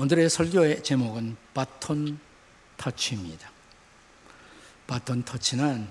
오늘의 0.00 0.30
설교의 0.30 0.82
제목은 0.82 1.36
바톤 1.52 2.18
터치입니다. 2.78 3.50
바톤 4.86 5.22
터치는 5.22 5.86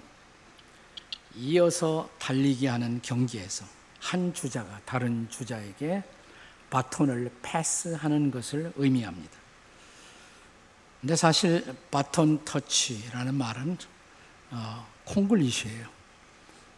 이어서 1.36 2.10
달리기 2.18 2.66
하는 2.66 3.04
경기에서 3.04 3.66
한 4.00 4.34
주자가 4.34 4.82
다른 4.84 5.30
주자에게 5.30 6.02
바톤을 6.72 7.32
패스하는 7.44 8.32
것을 8.32 8.74
의미합니다. 8.78 9.38
근데 11.02 11.16
사실 11.16 11.64
바톤 11.92 12.44
터치라는 12.44 13.36
말은 13.36 13.78
어, 14.50 14.88
콩글리시예요. 15.06 15.88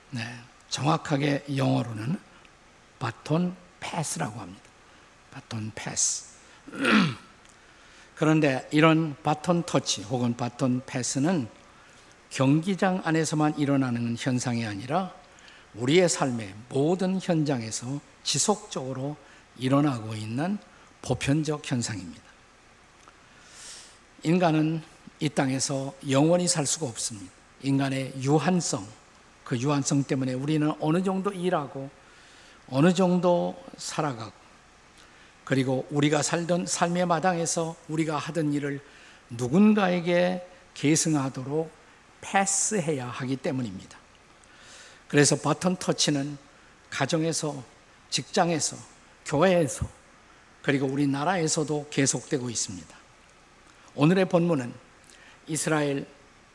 네, 0.10 0.38
정확하게 0.68 1.46
영어로는 1.56 2.20
바톤 3.00 3.56
패스라고 3.80 4.38
합니다. 4.38 4.64
바톤 5.32 5.72
패스. 5.74 6.31
그런데 8.16 8.68
이런 8.72 9.16
바톤 9.24 9.64
터치 9.64 10.04
혹은 10.04 10.36
바톤 10.38 10.82
패스는 10.86 11.48
경기장 12.30 13.02
안에서만 13.04 13.58
일어나는 13.58 14.16
현상이 14.18 14.66
아니라 14.66 15.14
우리의 15.76 16.08
삶의 16.08 16.54
모든 16.70 17.20
현장에서 17.22 18.00
지속적으로 18.24 19.18
일어나고 19.58 20.16
있는 20.16 20.58
보편적 21.02 21.70
현상입니다. 21.70 22.22
인간은 24.24 24.82
이 25.20 25.30
땅에서 25.30 25.94
영원히 26.10 26.48
살 26.48 26.66
수가 26.66 26.86
없습니다. 26.86 27.32
인간의 27.64 28.14
유한성, 28.22 28.88
그 29.44 29.58
유한성 29.58 30.04
때문에 30.04 30.34
우리는 30.34 30.72
어느 30.80 31.04
정도 31.04 31.32
일하고 31.32 31.90
어느 32.70 32.94
정도 32.94 33.62
살아가고 33.78 34.41
그리고 35.44 35.86
우리가 35.90 36.22
살던 36.22 36.66
삶의 36.66 37.06
마당에서 37.06 37.76
우리가 37.88 38.18
하던 38.18 38.54
일을 38.54 38.80
누군가에게 39.30 40.46
계승하도록 40.74 41.72
패스해야 42.22 43.08
하기 43.08 43.38
때문입니다. 43.38 43.98
그래서 45.08 45.36
버튼 45.36 45.76
터치는 45.76 46.38
가정에서, 46.90 47.64
직장에서, 48.10 48.78
교회에서, 49.26 49.88
그리고 50.62 50.86
우리나라에서도 50.88 51.88
계속되고 51.90 52.50
있습니다. 52.50 52.96
오늘의 53.96 54.30
본문은 54.30 54.74
이스라엘 55.48 56.06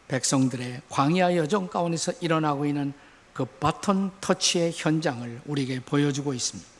백성들의 0.08 0.82
광야 0.88 1.36
여정 1.36 1.68
가운데서 1.68 2.12
일어나고 2.20 2.66
있는 2.66 2.94
그 3.32 3.44
바톤 3.44 4.10
터치의 4.20 4.72
현장을 4.74 5.42
우리에게 5.44 5.80
보여주고 5.80 6.32
있습니다. 6.32 6.75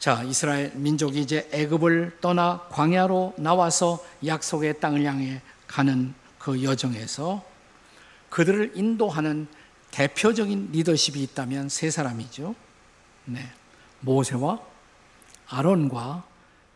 자, 0.00 0.22
이스라엘 0.22 0.72
민족이 0.76 1.20
이제 1.20 1.46
애굽을 1.52 2.20
떠나 2.22 2.66
광야로 2.70 3.34
나와서 3.36 4.02
약속의 4.24 4.80
땅을 4.80 5.04
향해 5.04 5.42
가는 5.66 6.14
그 6.38 6.62
여정에서 6.62 7.44
그들을 8.30 8.72
인도하는 8.76 9.46
대표적인 9.90 10.70
리더십이 10.72 11.22
있다면 11.24 11.68
세 11.68 11.90
사람이죠. 11.90 12.54
네. 13.26 13.52
모세와 14.00 14.58
아론과 15.48 16.24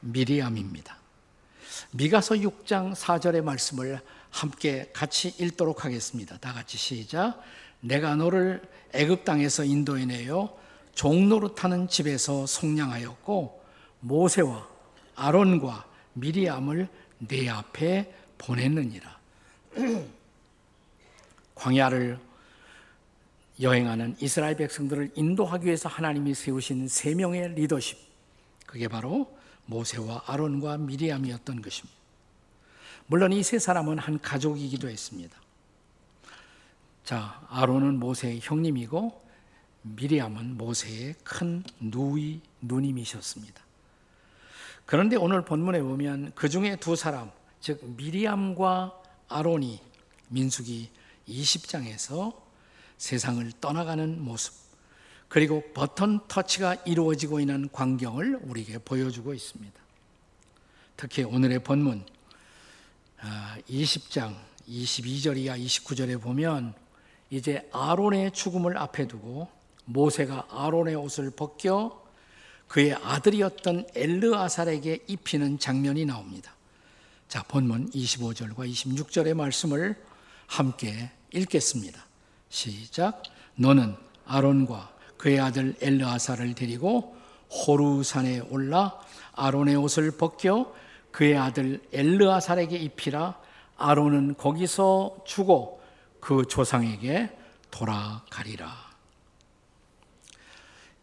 미리암입니다. 0.01 0.99
미가서 1.93 2.35
6장 2.35 2.95
4절의 2.95 3.43
말씀을 3.43 4.03
함께 4.29 4.91
같이 4.93 5.35
읽도록 5.39 5.87
하겠습니다. 5.87 6.37
다 6.37 6.53
같이 6.53 6.77
시작. 6.77 7.41
내가 7.81 8.17
너를 8.17 8.61
애굽 8.93 9.25
땅에서 9.25 9.65
인도해내요 9.65 10.64
종노릇하는 10.95 11.89
집에서 11.89 12.47
속량하였고 12.47 13.63
모세와 14.01 14.69
아론과 15.17 15.87
미리암을 16.15 16.89
내 17.19 17.49
앞에 17.49 18.15
보냈느니라. 18.39 19.19
광야를 21.55 22.19
여행하는 23.61 24.17
이스라엘 24.21 24.57
백성들을 24.57 25.13
인도하기 25.15 25.67
위해서 25.67 25.89
하나님이 25.89 26.35
세우신 26.35 26.89
세 26.89 27.15
명의 27.15 27.49
리더십. 27.55 27.99
그게 28.67 28.89
바로 28.89 29.33
모세와 29.67 30.25
아론과 30.27 30.79
미리암이었던 30.79 31.63
것입니다. 31.63 31.95
물론 33.07 33.33
이 33.33 33.43
세 33.43 33.59
사람은 33.59 33.99
한 33.99 34.19
가족이기도 34.21 34.89
했습니다. 34.89 35.37
자, 37.05 37.47
아론은 37.51 37.99
모세의 38.01 38.41
형님이고 38.43 39.24
미리암은 39.85 40.57
모세의 40.57 41.15
큰 41.23 41.63
누이 41.79 42.41
누님이셨습니다. 42.63 43.63
그런데 44.87 45.17
오늘 45.17 45.45
본문에 45.45 45.83
보면 45.83 46.33
그 46.35 46.49
중에 46.49 46.77
두 46.77 46.97
사람, 46.97 47.31
즉 47.61 47.83
미리암과 47.97 49.03
아론이 49.29 49.81
민수기 50.29 50.91
20장에서 51.29 52.35
세상을 52.99 53.51
떠나가는 53.61 54.23
모습, 54.23 54.55
그리고 55.29 55.63
버튼 55.73 56.21
터치가 56.29 56.75
이루어지고 56.87 57.41
있는 57.41 57.69
광경을 57.73 58.41
우리에게 58.43 58.79
보여주고 58.79 59.35
있습니다. 59.35 59.81
특히 60.97 61.25
오늘의 61.25 61.63
본문 61.65 62.07
20장 63.69 64.23
아, 64.35 64.45
22절 64.69 65.37
이하 65.39 65.57
29절에 65.57 66.21
보면 66.21 66.75
이제 67.31 67.69
아론의 67.73 68.33
죽음을 68.33 68.79
앞에 68.79 69.09
두고 69.09 69.49
모세가 69.85 70.49
아론의 70.51 70.95
옷을 70.95 71.31
벗겨 71.31 72.03
그의 72.69 72.95
아들이었던 72.95 73.87
엘르아살에게 73.95 75.05
입히는 75.07 75.59
장면이 75.59 76.05
나옵니다. 76.07 76.53
자, 77.29 77.43
본문 77.43 77.91
25절과 77.91 78.69
26절의 78.71 79.35
말씀을 79.35 79.97
함께 80.47 81.11
읽겠습니다. 81.33 82.05
시작. 82.49 83.23
너는 83.57 83.97
아론과 84.27 84.93
그의 85.17 85.41
아들 85.41 85.75
엘르아살을 85.81 86.55
데리고 86.55 87.17
호루산에 87.51 88.41
올라 88.51 88.99
아론의 89.35 89.77
옷을 89.77 90.13
벗겨 90.13 90.75
그의 91.11 91.37
아들 91.37 91.81
엘르아살에게 91.93 92.77
입히라. 92.77 93.39
아론은 93.77 94.37
거기서 94.37 95.19
죽어 95.25 95.79
그 96.21 96.47
조상에게 96.47 97.31
돌아가리라. 97.71 98.84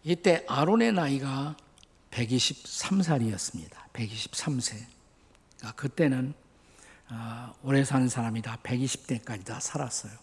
이때 0.04 0.44
아론의 0.48 0.94
나이가 0.94 1.56
123살이었습니다. 2.12 3.72
123세. 3.94 4.84
그러니까 5.58 5.76
그때는 5.76 6.34
아, 7.08 7.54
오래 7.64 7.84
사는 7.84 8.08
사람이 8.08 8.42
다 8.42 8.58
120대까지 8.64 9.46
다 9.46 9.60
살았어요. 9.60 10.14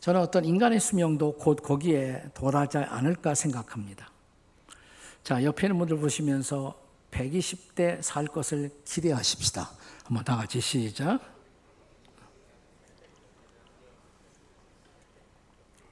저는 0.00 0.20
어떤 0.20 0.44
인간의 0.44 0.80
수명도 0.80 1.36
곧 1.36 1.56
거기에 1.62 2.30
도달하지 2.34 2.78
않을까 2.78 3.34
생각합니다. 3.34 4.10
자, 5.22 5.42
옆에 5.44 5.66
있는 5.66 5.78
분들 5.78 5.98
보시면서 5.98 6.80
120대 7.10 8.00
살 8.02 8.26
것을 8.26 8.70
기대하십시다. 8.84 9.70
한번 10.04 10.24
다 10.24 10.36
같이 10.36 10.60
시작. 10.60 11.20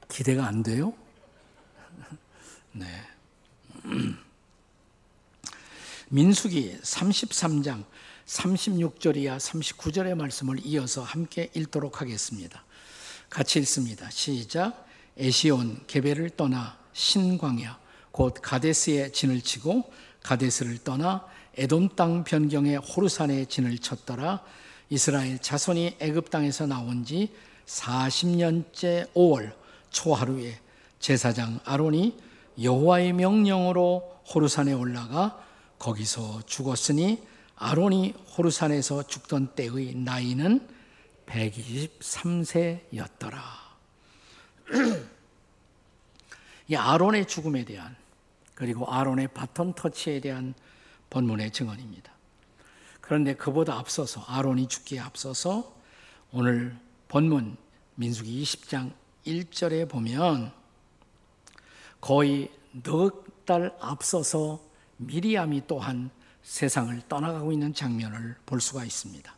기대가 0.09 0.47
안 0.47 0.63
돼요? 0.63 0.95
네. 2.79 2.87
민수기 6.11 6.77
33장 6.83 7.85
36절 8.27 9.17
이하 9.17 9.39
39절의 9.39 10.15
말씀을 10.15 10.59
이어서 10.67 11.03
함께 11.03 11.51
읽도록 11.55 12.03
하겠습니다. 12.03 12.63
같이 13.31 13.61
읽습니다. 13.61 14.11
시작. 14.11 14.87
에시온 15.17 15.85
게베를 15.87 16.29
떠나 16.31 16.79
신광야 16.93 17.79
곧 18.11 18.35
가데스에 18.43 19.11
진을 19.13 19.41
치고 19.41 19.91
가데스를 20.23 20.77
떠나 20.85 21.27
에돔 21.57 21.97
땅 21.97 22.25
변경의 22.25 22.77
호르산에 22.77 23.47
진을 23.47 23.79
쳤더라. 23.79 24.43
이스라엘 24.91 25.39
자손이 25.39 25.97
애굽 25.99 26.29
땅에서 26.29 26.67
나온 26.67 27.07
지 27.07 27.33
40년째 27.65 29.15
5월 29.15 29.55
초하루에 29.89 30.61
제사장 31.01 31.59
아론이 31.65 32.26
여호와의 32.61 33.13
명령으로 33.13 34.21
호르산에 34.33 34.73
올라가 34.73 35.41
거기서 35.79 36.43
죽었으니 36.47 37.23
아론이 37.57 38.15
호르산에서 38.37 39.07
죽던 39.07 39.55
때의 39.55 39.95
나이는 39.95 40.67
123세였더라. 41.27 43.39
이 46.69 46.75
아론의 46.75 47.27
죽음에 47.27 47.65
대한 47.65 47.95
그리고 48.55 48.91
아론의 48.91 49.29
바톤 49.29 49.75
터치에 49.75 50.21
대한 50.21 50.55
본문의 51.11 51.53
증언입니다. 51.53 52.13
그런데 53.01 53.35
그보다 53.35 53.75
앞서서 53.75 54.25
아론이 54.27 54.67
죽기에 54.69 54.99
앞서서 54.99 55.77
오늘 56.33 56.77
본문 57.09 57.57
민수기 57.95 58.43
20장 58.43 58.93
1절에 59.27 59.89
보면 59.89 60.53
거의 62.01 62.51
넉 62.83 63.27
달 63.47 63.73
앞서서 63.81 64.61
미리암이 64.97 65.69
또한 65.69 66.11
세상을 66.43 67.01
떠나가고 67.09 67.53
있는 67.53 67.73
장면을 67.73 68.35
볼 68.45 68.61
수가 68.61 68.85
있습니다. 68.85 69.35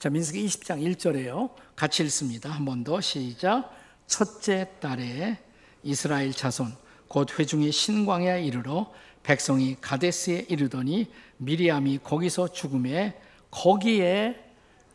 자, 0.00 0.10
민수기 0.10 0.44
20장 0.44 0.82
1절에요. 0.96 1.50
같이 1.76 2.02
읽습니다. 2.02 2.50
한 2.50 2.64
번 2.64 2.82
더 2.82 3.00
시작. 3.00 3.70
첫째 4.08 4.68
달에 4.80 5.38
이스라엘 5.84 6.32
자손 6.32 6.76
곧 7.06 7.38
회중이 7.38 7.70
신광야에 7.70 8.44
이르러 8.44 8.92
백성이 9.22 9.76
가데스에 9.80 10.46
이르더니 10.48 11.10
미리암이 11.38 12.00
거기서 12.02 12.48
죽음에 12.48 13.18
거기에 13.52 14.44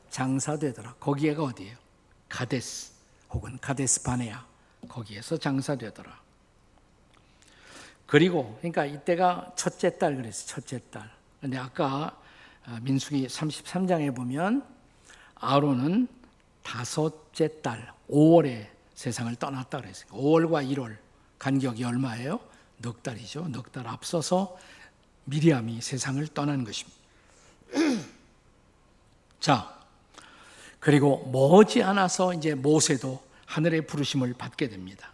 장사되더라. 0.10 0.96
거기에가 1.00 1.44
어디예요? 1.44 1.78
가데스 2.28 2.92
혹은 3.32 3.58
가데스 3.62 4.04
바네아 4.04 4.46
거기에서 4.90 5.38
장사되더라. 5.38 6.20
그리고 8.10 8.58
그러니까 8.58 8.86
이때가 8.86 9.54
첫째 9.56 9.98
달 10.00 10.16
그랬어요. 10.16 10.48
첫째 10.48 10.80
달. 10.90 11.10
근데 11.40 11.58
아까 11.58 12.20
아, 12.66 12.80
민수기 12.82 13.28
33장에 13.28 14.16
보면 14.16 14.66
아론은 15.36 16.08
다섯째 16.64 17.62
달 17.62 17.94
5월에 18.10 18.68
세상을 18.96 19.34
떠났다 19.36 19.82
그랬어요. 19.82 20.10
5월과 20.12 20.68
1월 20.74 20.98
간격이 21.38 21.84
얼마예요? 21.84 22.40
넉 22.78 23.04
달이죠. 23.04 23.48
넉 23.50 23.72
달 23.72 23.88
앞서서 23.88 24.58
미리암이 25.26 25.80
세상을 25.82 26.26
떠난 26.30 26.64
것입니다. 26.64 26.98
자, 29.40 29.80
그리고 30.80 31.30
머지 31.32 31.84
않아서 31.84 32.34
이제 32.34 32.56
모세도 32.56 33.22
하늘의 33.46 33.86
부르심을 33.86 34.34
받게 34.34 34.70
됩니다. 34.70 35.14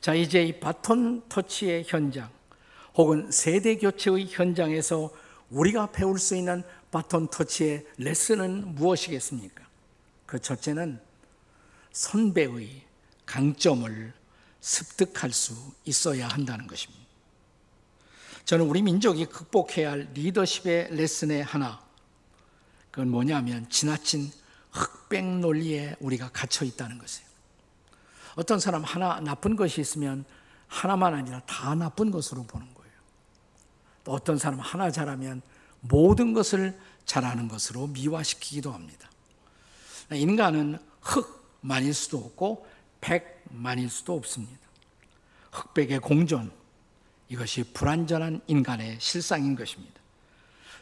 자, 0.00 0.14
이제 0.14 0.44
이 0.44 0.60
바톤 0.60 1.28
터치의 1.28 1.84
현장 1.86 2.30
혹은 2.94 3.30
세대 3.30 3.76
교체의 3.76 4.26
현장에서 4.28 5.12
우리가 5.50 5.90
배울 5.92 6.18
수 6.18 6.36
있는 6.36 6.62
바톤 6.90 7.28
터치의 7.28 7.86
레슨은 7.98 8.74
무엇이겠습니까? 8.74 9.66
그 10.26 10.40
첫째는 10.40 11.00
선배의 11.92 12.82
강점을 13.26 14.12
습득할 14.60 15.32
수 15.32 15.54
있어야 15.84 16.28
한다는 16.28 16.66
것입니다. 16.66 17.06
저는 18.44 18.66
우리 18.66 18.82
민족이 18.82 19.26
극복해야 19.26 19.90
할 19.90 20.08
리더십의 20.14 20.94
레슨의 20.94 21.44
하나, 21.44 21.84
그건 22.90 23.10
뭐냐면 23.10 23.68
지나친 23.68 24.30
흑백 24.70 25.24
논리에 25.24 25.96
우리가 26.00 26.30
갇혀 26.30 26.64
있다는 26.64 26.98
것이에요. 26.98 27.27
어떤 28.38 28.60
사람 28.60 28.84
하나 28.84 29.18
나쁜 29.18 29.56
것이 29.56 29.80
있으면 29.80 30.24
하나만 30.68 31.12
아니라 31.12 31.40
다 31.40 31.74
나쁜 31.74 32.12
것으로 32.12 32.44
보는 32.44 32.72
거예요. 32.72 32.92
또 34.04 34.12
어떤 34.12 34.38
사람 34.38 34.60
하나 34.60 34.92
잘하면 34.92 35.42
모든 35.80 36.34
것을 36.34 36.78
잘하는 37.04 37.48
것으로 37.48 37.88
미화시키기도 37.88 38.70
합니다. 38.70 39.10
인간은 40.12 40.78
흑만일 41.00 41.92
수도 41.92 42.18
없고 42.18 42.64
백만일 43.00 43.90
수도 43.90 44.14
없습니다. 44.14 44.68
흑백의 45.50 45.98
공존, 45.98 46.52
이것이 47.28 47.64
불완전한 47.72 48.42
인간의 48.46 48.98
실상인 49.00 49.56
것입니다. 49.56 50.00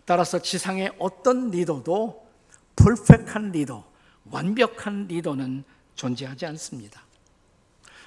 따라서 0.04 0.42
지상의 0.42 0.94
어떤 0.98 1.50
리더도 1.50 2.28
퍼펙한 2.76 3.52
리더, 3.52 3.90
완벽한 4.26 5.06
리더는 5.06 5.64
존재하지 5.94 6.44
않습니다. 6.44 7.05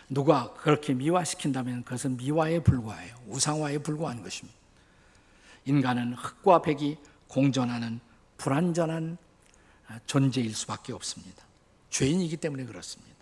누가 0.10 0.52
그렇게 0.54 0.94
미화시킨다면 0.94 1.84
그것은 1.84 2.18
미화에 2.18 2.60
불과해요. 2.60 3.16
우상화에 3.28 3.78
불과한 3.78 4.24
것입니다. 4.24 4.58
인간은 5.66 6.14
흑과 6.14 6.64
백이 6.64 6.98
공존하는 7.28 8.00
불완전한 8.38 9.18
존재일 10.08 10.56
수밖에 10.56 10.94
없습니다. 10.94 11.44
죄인이기 11.92 12.38
때문에 12.38 12.66
그렇습니다. 12.66 13.16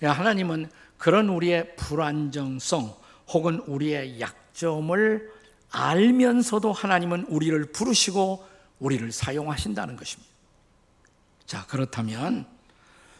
하나님은 0.00 0.70
그런 0.96 1.28
우리의 1.28 1.76
불안정성 1.76 2.94
혹은 3.28 3.60
우리의 3.60 4.20
약점을 4.20 5.30
알면서도 5.70 6.72
하나님은 6.72 7.26
우리를 7.28 7.72
부르시고 7.72 8.46
우리를 8.78 9.10
사용하신다는 9.12 9.96
것입니다. 9.96 10.30
자, 11.46 11.66
그렇다면 11.66 12.46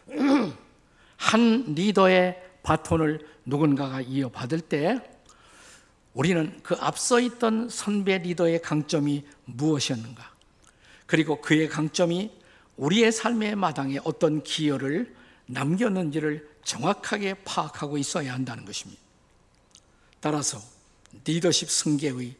한 1.17 1.64
리더의 1.75 2.50
바톤을 2.62 3.27
누군가가 3.45 4.01
이어받을 4.01 4.61
때 4.61 5.01
우리는 6.12 6.61
그 6.62 6.75
앞서 6.81 7.21
있던 7.21 7.69
선배 7.69 8.19
리더의 8.19 8.62
강점이 8.62 9.25
무엇이었는가? 9.45 10.31
그리고 11.07 11.41
그의 11.41 11.69
강점이 11.69 12.31
우리의 12.77 13.12
삶의 13.12 13.57
마당에 13.57 13.99
어떤 14.05 14.43
기여를 14.43 15.15
남겼는지를 15.47 16.49
정확하게 16.65 17.35
파악하고 17.45 17.99
있어야 17.99 18.33
한다는 18.33 18.65
것입니다. 18.65 19.01
따라서 20.21 20.61
리더십 21.25 21.71
승계의 21.71 22.35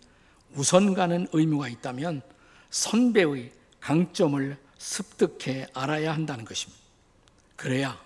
우선 0.55 0.95
가는 0.95 1.27
의무가 1.33 1.69
있다면 1.69 2.23
선배의 2.71 3.53
강점을 3.81 4.57
습득해 4.79 5.69
알아야 5.75 6.13
한다는 6.13 6.45
것입니다. 6.45 6.81
그래야 7.57 8.01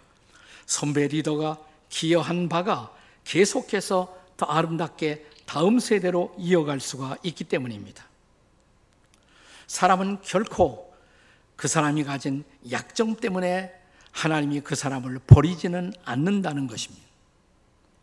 선배 0.66 1.06
리더가 1.06 1.58
기여한 1.94 2.48
바가 2.48 2.92
계속해서 3.22 4.18
더 4.36 4.46
아름답게 4.46 5.26
다음 5.46 5.78
세대로 5.78 6.34
이어갈 6.36 6.80
수가 6.80 7.16
있기 7.22 7.44
때문입니다. 7.44 8.04
사람은 9.68 10.18
결코 10.22 10.92
그 11.54 11.68
사람이 11.68 12.02
가진 12.02 12.42
약점 12.72 13.14
때문에 13.14 13.72
하나님이 14.10 14.60
그 14.62 14.74
사람을 14.74 15.20
버리지는 15.24 15.92
않는다는 16.04 16.66
것입니다. 16.66 17.06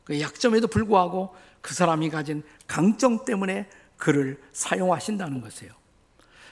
그 0.05 0.21
약점에도 0.21 0.67
불구하고 0.67 1.35
그 1.59 1.73
사람이 1.73 2.09
가진 2.11 2.43
강점 2.67 3.25
때문에 3.25 3.69
그를 3.97 4.41
사용하신다는 4.53 5.41
것이에요. 5.41 5.73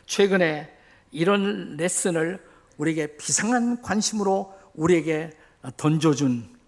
최근에 0.06 0.78
이런 1.12 1.78
레슨을 1.78 2.46
우리에게 2.78 3.16
비상한 3.16 3.82
관심으로 3.82 4.54
우리에게 4.74 5.32
던져준 5.78 6.59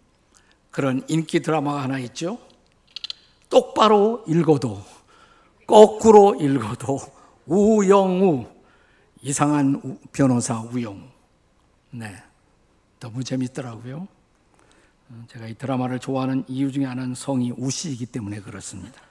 그런 0.72 1.04
인기 1.08 1.42
드라마가 1.42 1.84
하나 1.84 2.00
있죠. 2.00 2.40
똑바로 3.50 4.24
읽어도 4.28 4.82
거꾸로 5.68 6.36
읽어도 6.36 7.00
우영우 7.46 8.46
이상한 9.22 10.00
변호사 10.12 10.62
우영우. 10.62 11.02
네. 11.92 12.16
너무 13.00 13.24
재밌더라고요. 13.24 14.08
어, 15.10 15.24
제가 15.28 15.48
이 15.48 15.56
드라마를 15.56 16.00
좋아하는 16.00 16.46
이유 16.48 16.72
중에 16.72 16.86
하나는 16.86 17.16
성이 17.16 17.52
우시이기 17.52 18.06
때문에 18.06 18.40
그렇습니다. 18.42 19.02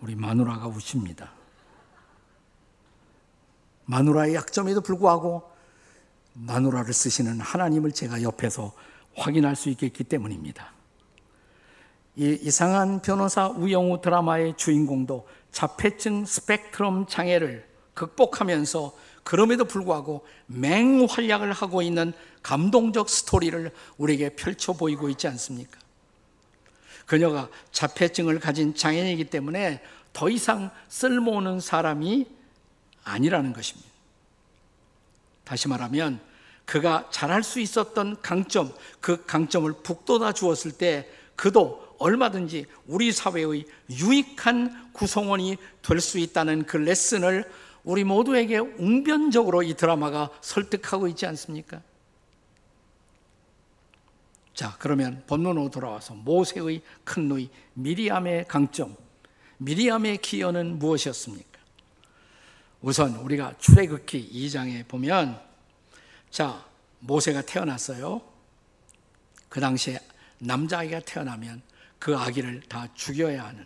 우리 0.00 0.14
마누라가 0.14 0.66
우십니다. 0.68 1.32
마누라의 3.84 4.34
약점에도 4.34 4.80
불구하고 4.80 5.50
마누라를 6.32 6.92
쓰시는 6.92 7.40
하나님을 7.40 7.92
제가 7.92 8.22
옆에서 8.22 8.72
확인할 9.16 9.56
수 9.56 9.68
있겠기 9.70 10.04
때문입니다. 10.04 10.72
이 12.16 12.38
이상한 12.42 13.02
변호사 13.02 13.48
우영우 13.48 14.00
드라마의 14.00 14.56
주인공도 14.56 15.26
자폐증 15.50 16.24
스펙트럼 16.24 17.06
장애를 17.06 17.66
극복하면서 17.94 18.94
그럼에도 19.24 19.64
불구하고 19.64 20.26
맹활약을 20.46 21.52
하고 21.52 21.82
있는 21.82 22.12
감동적 22.42 23.08
스토리를 23.08 23.70
우리에게 23.96 24.30
펼쳐 24.36 24.74
보이고 24.74 25.08
있지 25.08 25.26
않습니까? 25.28 25.78
그녀가 27.06 27.48
자폐증을 27.72 28.38
가진 28.38 28.74
장애이기 28.74 29.24
때문에 29.24 29.82
더 30.12 30.28
이상 30.28 30.70
쓸모없는 30.88 31.60
사람이 31.60 32.26
아니라는 33.02 33.52
것입니다. 33.52 33.90
다시 35.44 35.68
말하면 35.68 36.20
그가 36.64 37.08
잘할 37.10 37.42
수 37.42 37.60
있었던 37.60 38.22
강점, 38.22 38.72
그 39.00 39.24
강점을 39.26 39.70
북돋아 39.82 40.32
주었을 40.32 40.72
때 40.72 41.08
그도 41.36 41.84
얼마든지 41.98 42.66
우리 42.86 43.12
사회의 43.12 43.66
유익한 43.90 44.92
구성원이 44.92 45.56
될 45.82 46.00
수 46.00 46.18
있다는 46.18 46.64
그 46.64 46.76
레슨을 46.76 47.44
우리 47.84 48.02
모두에게 48.04 48.58
웅변적으로 48.58 49.62
이 49.62 49.74
드라마가 49.74 50.30
설득하고 50.40 51.06
있지 51.08 51.26
않습니까? 51.26 51.82
자, 54.54 54.76
그러면 54.78 55.22
본론으로 55.26 55.70
돌아와서 55.70 56.14
모세의 56.14 56.80
큰 57.02 57.28
누이 57.28 57.50
미리암의 57.74 58.46
강점, 58.48 58.96
미리암의 59.58 60.18
기여는 60.18 60.78
무엇이었습니까? 60.78 61.58
우선 62.80 63.16
우리가 63.16 63.54
출애굽기 63.58 64.30
2장에 64.32 64.86
보면 64.86 65.40
자, 66.34 66.66
모세가 66.98 67.42
태어났어요. 67.42 68.20
그 69.48 69.60
당시에 69.60 70.00
남자아이가 70.40 70.98
태어나면 70.98 71.62
그 72.00 72.16
아기를 72.16 72.62
다 72.62 72.88
죽여야 72.92 73.44
하는 73.44 73.64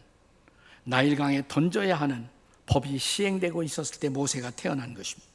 나일강에 0.85 1.45
던져야 1.49 1.97
하는 1.97 2.29
법이 2.67 2.99
시행되고 2.99 3.63
있었을 3.63 4.01
때 4.01 4.11
모세가 4.11 4.51
태어난 4.51 4.93
것입니다. 4.93 5.27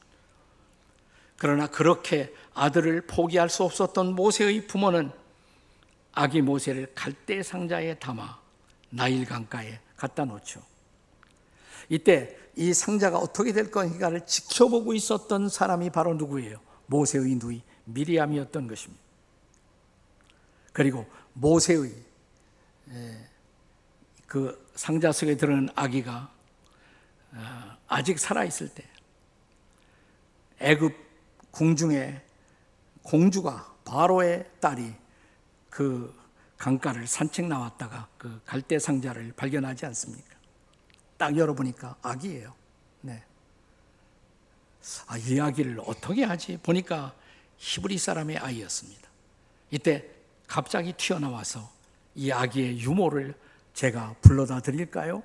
그러나 1.36 1.66
그렇게 1.66 2.32
아들을 2.54 3.08
포기할 3.08 3.50
수 3.50 3.64
없었던 3.64 4.14
모세의 4.14 4.68
부모는 4.68 5.10
아기 6.12 6.40
모세를 6.40 6.92
갈대 6.94 7.42
상자에 7.42 7.98
담아 7.98 8.38
나일 8.90 9.24
강가에 9.24 9.80
갖다 9.96 10.24
놓죠. 10.24 10.62
이때 11.88 12.38
이 12.54 12.72
상자가 12.72 13.18
어떻게 13.18 13.52
될 13.52 13.72
것인가를 13.72 14.24
지켜보고 14.24 14.94
있었던 14.94 15.48
사람이 15.48 15.90
바로 15.90 16.14
누구예요? 16.14 16.73
모세의 16.86 17.36
누이 17.36 17.62
미리암이었던 17.84 18.66
것입니다. 18.66 19.02
그리고 20.72 21.06
모세의 21.34 21.92
그 24.26 24.70
상자 24.74 25.12
속에 25.12 25.36
들어있는 25.36 25.68
아기가 25.74 26.32
어, 27.32 27.76
아직 27.86 28.18
살아 28.18 28.44
있을 28.44 28.68
때 28.68 28.84
애굽 30.60 30.94
궁중에 31.50 32.20
공주가 33.02 33.72
바로의 33.84 34.50
딸이 34.60 34.94
그 35.70 36.14
강가를 36.58 37.06
산책 37.06 37.46
나왔다가 37.46 38.08
그 38.16 38.40
갈대 38.44 38.78
상자를 38.78 39.32
발견하지 39.36 39.86
않습니까? 39.86 40.34
딱 41.16 41.36
열어보니까 41.36 41.96
아기예요. 42.02 42.54
네. 44.84 45.02
아, 45.06 45.16
이 45.16 45.40
아기를 45.40 45.80
어떻게 45.86 46.24
하지? 46.24 46.58
보니까 46.62 47.14
히브리 47.56 47.96
사람의 47.98 48.36
아이였습니다. 48.38 49.08
이때 49.70 50.04
갑자기 50.46 50.92
튀어나와서 50.92 51.70
이 52.14 52.30
아기의 52.30 52.80
유모를 52.80 53.34
제가 53.72 54.14
불러다 54.20 54.60
드릴까요? 54.60 55.22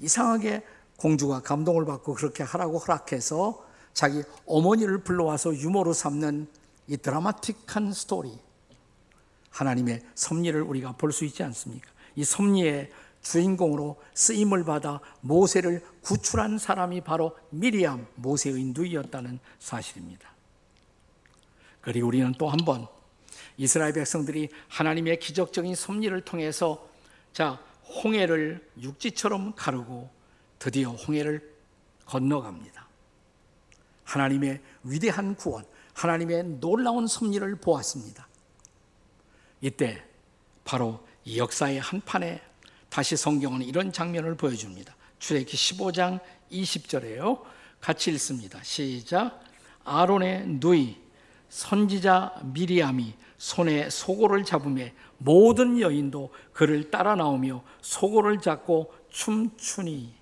이상하게 0.00 0.64
공주가 0.96 1.40
감동을 1.42 1.84
받고 1.84 2.14
그렇게 2.14 2.42
하라고 2.42 2.78
허락해서 2.78 3.64
자기 3.92 4.22
어머니를 4.46 4.98
불러와서 5.04 5.54
유모로 5.54 5.92
삼는 5.92 6.48
이 6.88 6.96
드라마틱한 6.96 7.92
스토리. 7.92 8.38
하나님의 9.50 10.02
섭리를 10.14 10.60
우리가 10.62 10.92
볼 10.92 11.12
수 11.12 11.24
있지 11.24 11.42
않습니까? 11.42 11.90
이 12.14 12.24
섭리의 12.24 12.90
주인공으로 13.30 14.00
쓰임을 14.14 14.64
받아 14.64 15.00
모세를 15.20 15.84
구출한 16.00 16.58
사람이 16.58 17.00
바로 17.00 17.36
미리암, 17.50 18.06
모세의 18.14 18.64
누이였다는 18.66 19.40
사실입니다. 19.58 20.30
그리고 21.80 22.06
우리는 22.08 22.32
또 22.32 22.48
한 22.48 22.58
번 22.64 22.86
이스라엘 23.58 23.92
백성들이 23.94 24.50
하나님의 24.68 25.18
기적적인 25.18 25.74
섭리를 25.74 26.20
통해서 26.22 26.88
자, 27.32 27.58
홍해를 28.04 28.68
육지처럼 28.80 29.54
가르고 29.54 30.10
드디어 30.58 30.90
홍해를 30.90 31.54
건너갑니다. 32.04 32.86
하나님의 34.04 34.60
위대한 34.84 35.34
구원, 35.34 35.64
하나님의 35.94 36.44
놀라운 36.60 37.06
섭리를 37.06 37.56
보았습니다. 37.56 38.28
이때 39.62 40.04
바로 40.64 41.04
이 41.24 41.38
역사의 41.38 41.80
한 41.80 42.00
판에 42.02 42.40
다시 42.96 43.14
성경은 43.14 43.60
이런 43.60 43.92
장면을 43.92 44.36
보여줍니다. 44.36 44.96
출애기 45.18 45.54
15장 45.54 46.18
20절에요. 46.50 47.42
같이 47.78 48.10
읽습니다. 48.12 48.58
시작. 48.62 49.38
아론의 49.84 50.46
누이 50.46 50.96
선지자 51.50 52.40
미리암이 52.44 53.12
손에 53.36 53.90
소고를 53.90 54.44
잡음에 54.44 54.94
모든 55.18 55.78
여인도 55.78 56.32
그를 56.54 56.90
따라 56.90 57.14
나오며 57.16 57.62
소고를 57.82 58.40
잡고 58.40 58.94
춤추니 59.10 60.14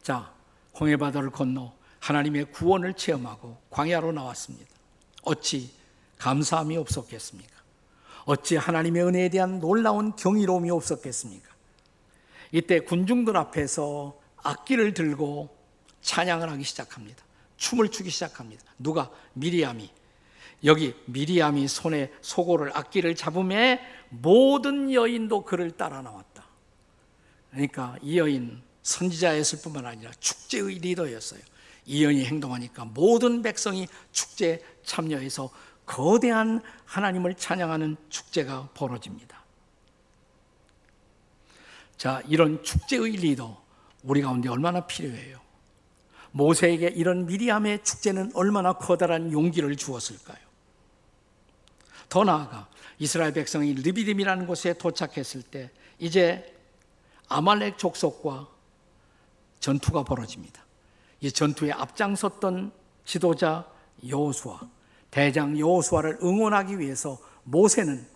자 0.00 0.32
홍해 0.80 0.96
바다를 0.96 1.28
건너 1.28 1.74
하나님의 2.00 2.50
구원을 2.50 2.94
체험하고 2.94 3.58
광야로 3.68 4.12
나왔습니다. 4.12 4.70
어찌 5.20 5.70
감사함이 6.16 6.78
없었겠습니까? 6.78 7.55
어찌 8.26 8.56
하나님의 8.56 9.04
은혜에 9.04 9.28
대한 9.30 9.60
놀라운 9.60 10.14
경이로움이 10.14 10.70
없었겠습니까? 10.70 11.48
이때 12.52 12.80
군중들 12.80 13.36
앞에서 13.36 14.18
악기를 14.42 14.94
들고 14.94 15.48
찬양을 16.02 16.50
하기 16.50 16.64
시작합니다. 16.64 17.24
춤을 17.56 17.90
추기 17.90 18.10
시작합니다. 18.10 18.64
누가? 18.78 19.10
미리암이. 19.34 19.90
여기 20.64 20.94
미리암이 21.06 21.68
손에 21.68 22.12
소고를 22.20 22.76
악기를 22.76 23.14
잡음에 23.14 23.80
모든 24.08 24.92
여인도 24.92 25.44
그를 25.44 25.70
따라 25.70 26.02
나왔다. 26.02 26.46
그러니까 27.50 27.96
이 28.02 28.18
여인 28.18 28.62
선지자였을 28.82 29.60
뿐만 29.62 29.86
아니라 29.86 30.10
축제의 30.18 30.78
리더였어요. 30.78 31.40
이 31.86 32.04
여인이 32.04 32.24
행동하니까 32.24 32.86
모든 32.86 33.42
백성이 33.42 33.86
축제에 34.12 34.60
참여해서 34.84 35.50
거대한 35.86 36.60
하나님을 36.84 37.34
찬양하는 37.34 37.96
축제가 38.08 38.70
벌어집니다. 38.74 39.44
자, 41.96 42.22
이런 42.28 42.62
축제의 42.62 43.12
리더, 43.12 43.62
우리 44.02 44.20
가운데 44.20 44.48
얼마나 44.48 44.86
필요해요? 44.86 45.40
모세에게 46.32 46.88
이런 46.88 47.24
미리암의 47.26 47.82
축제는 47.82 48.32
얼마나 48.34 48.74
커다란 48.74 49.32
용기를 49.32 49.74
주었을까요? 49.76 50.36
더 52.08 52.24
나아가 52.24 52.68
이스라엘 52.98 53.32
백성이 53.32 53.72
르비딤이라는 53.74 54.46
곳에 54.46 54.74
도착했을 54.74 55.42
때 55.42 55.70
이제 55.98 56.54
아말렉 57.28 57.78
족속과 57.78 58.48
전투가 59.60 60.04
벌어집니다. 60.04 60.64
이 61.20 61.32
전투에 61.32 61.72
앞장섰던 61.72 62.72
지도자 63.04 63.66
여호수아 64.06 64.60
대장 65.16 65.58
여호수아를 65.58 66.18
응원하기 66.22 66.78
위해서 66.78 67.18
모세는 67.44 68.06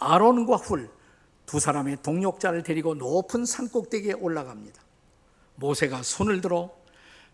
아론과 0.00 0.56
훌 0.56 0.90
두 1.46 1.58
사람의 1.58 2.02
동력자를 2.02 2.62
데리고 2.62 2.94
높은 2.94 3.46
산 3.46 3.70
꼭대기에 3.70 4.12
올라갑니다. 4.12 4.82
모세가 5.54 6.02
손을 6.02 6.42
들어 6.42 6.70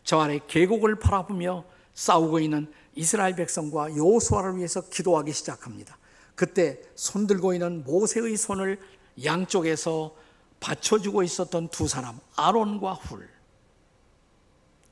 저 0.05 0.21
아래 0.21 0.39
계곡을 0.47 1.01
바라보며 1.01 1.65
싸우고 1.95 2.39
있는 2.39 2.73
이스라엘 2.95 3.35
백성과 3.35 3.97
여호수아를 3.97 4.57
위해서 4.57 4.83
기도하기 4.83 5.33
시작합니다. 5.33 5.99
그때 6.37 6.81
손 6.95 7.27
들고 7.27 7.55
있는 7.55 7.83
모세의 7.83 8.37
손을 8.37 8.79
양쪽에서 9.25 10.15
받쳐주고 10.61 11.25
있었던 11.25 11.69
두 11.69 11.89
사람 11.89 12.21
아론과 12.37 12.95
훌 12.95 13.29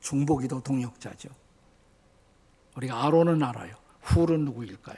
중보기도 0.01 0.61
동역자죠. 0.61 1.29
우리가 2.75 3.05
아론은 3.05 3.41
알아요. 3.41 3.82
훌은 4.03 4.45
누구일까요? 4.45 4.97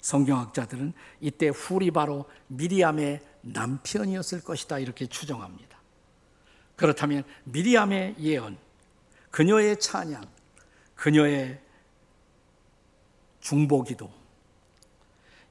성경학자들은 0.00 0.92
이때 1.20 1.48
훌이 1.48 1.90
바로 1.90 2.26
미리암의 2.48 3.20
남편이었을 3.42 4.42
것이다 4.42 4.78
이렇게 4.78 5.06
추정합니다. 5.06 5.78
그렇다면 6.76 7.24
미리암의 7.44 8.16
예언, 8.20 8.58
그녀의 9.30 9.80
찬양, 9.80 10.24
그녀의 10.94 11.60
중보기도 13.40 14.10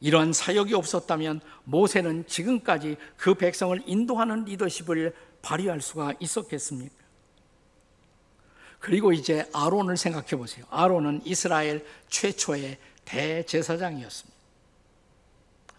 이러한 0.01 0.33
사역이 0.33 0.73
없었다면 0.73 1.41
모세는 1.63 2.27
지금까지 2.27 2.97
그 3.15 3.35
백성을 3.35 3.81
인도하는 3.85 4.43
리더십을 4.45 5.15
발휘할 5.41 5.81
수가 5.81 6.13
있었겠습니까? 6.19 7.02
그리고 8.83 9.13
이제 9.13 9.49
아론을 9.53 9.95
생각해 9.95 10.31
보세요. 10.31 10.65
아론은 10.69 11.21
이스라엘 11.23 11.85
최초의 12.09 12.77
대제사장이었습니다. 13.05 14.37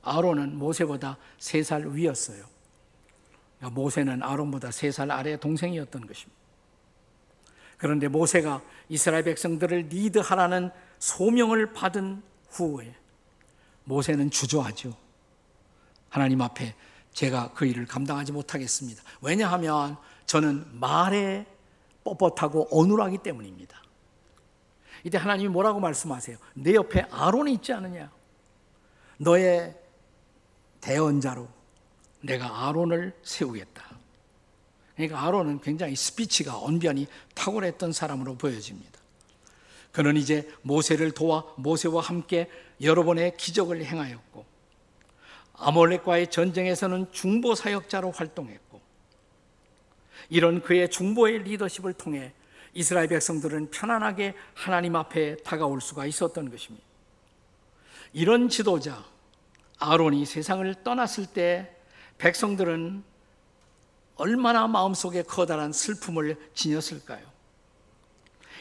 아론은 0.01 0.57
모세보다 0.57 1.19
세살 1.39 1.95
위였어요. 1.95 2.43
그러니까 3.59 3.79
모세는 3.79 4.23
아론보다 4.23 4.71
세살 4.71 5.11
아래 5.11 5.39
동생이었던 5.39 6.07
것입니다. 6.07 6.41
그런데 7.77 8.09
모세가 8.09 8.63
이스라엘 8.89 9.23
백성들을 9.25 9.89
리드하라는 9.91 10.71
소명을 10.99 11.75
받은 11.75 12.23
후에 12.53 12.95
모세는 13.85 14.31
주저하죠. 14.31 14.97
하나님 16.09 16.41
앞에 16.41 16.75
제가 17.13 17.53
그 17.53 17.67
일을 17.67 17.85
감당하지 17.85 18.33
못하겠습니다. 18.33 19.03
왜냐하면 19.21 19.99
저는 20.25 20.81
말에 20.81 21.45
뻣뻣하고 22.05 22.69
어눌하기 22.71 23.19
때문입니다. 23.19 23.83
이때 25.05 25.19
하나님이 25.19 25.49
뭐라고 25.49 25.81
말씀하세요? 25.81 26.37
내 26.55 26.75
옆에 26.75 27.07
아론이 27.11 27.53
있지 27.55 27.73
않느냐? 27.73 28.11
너의 29.19 29.77
대언자로 30.81 31.49
내가 32.23 32.67
아론을 32.67 33.19
세우겠다. 33.23 33.85
그러니까 34.95 35.23
아론은 35.23 35.61
굉장히 35.61 35.97
스피치가 35.97 36.59
언변이 36.59 37.07
탁월했던 37.35 37.93
사람으로 37.93 38.37
보여집니다. 38.37 39.01
그는 39.93 40.17
이제 40.17 40.51
모세를 40.63 41.13
도와 41.13 41.45
모세와 41.57 42.03
함께 42.03 42.51
여러 42.81 43.05
번의 43.05 43.37
기적을 43.37 43.85
행하였고 43.85 44.45
아몰렉과의 45.55 46.31
전쟁에서는 46.31 47.13
중보 47.13 47.55
사역자로 47.55 48.11
활동했고 48.11 48.63
이런 50.28 50.62
그의 50.62 50.90
중보의 50.90 51.43
리더십을 51.45 51.95
통해 51.95 52.33
이스라엘 52.73 53.09
백성들은 53.09 53.71
편안하게 53.71 54.35
하나님 54.54 54.97
앞에 54.97 55.37
다가올 55.38 55.81
수가 55.81 56.07
있었던 56.07 56.50
것입니다. 56.50 56.85
이런 58.12 58.49
지도자 58.49 59.04
아론이 59.78 60.25
세상을 60.25 60.83
떠났을 60.83 61.26
때 61.26 61.76
백성들은 62.19 63.02
얼마나 64.16 64.66
마음속에 64.69 65.23
커다란 65.23 65.73
슬픔을 65.73 66.37
지녔을까요? 66.54 67.25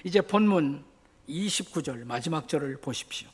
이제 0.04 0.22
본문 0.22 0.84
29절 1.30 2.06
마지막 2.06 2.48
절을 2.48 2.78
보십시오. 2.78 3.30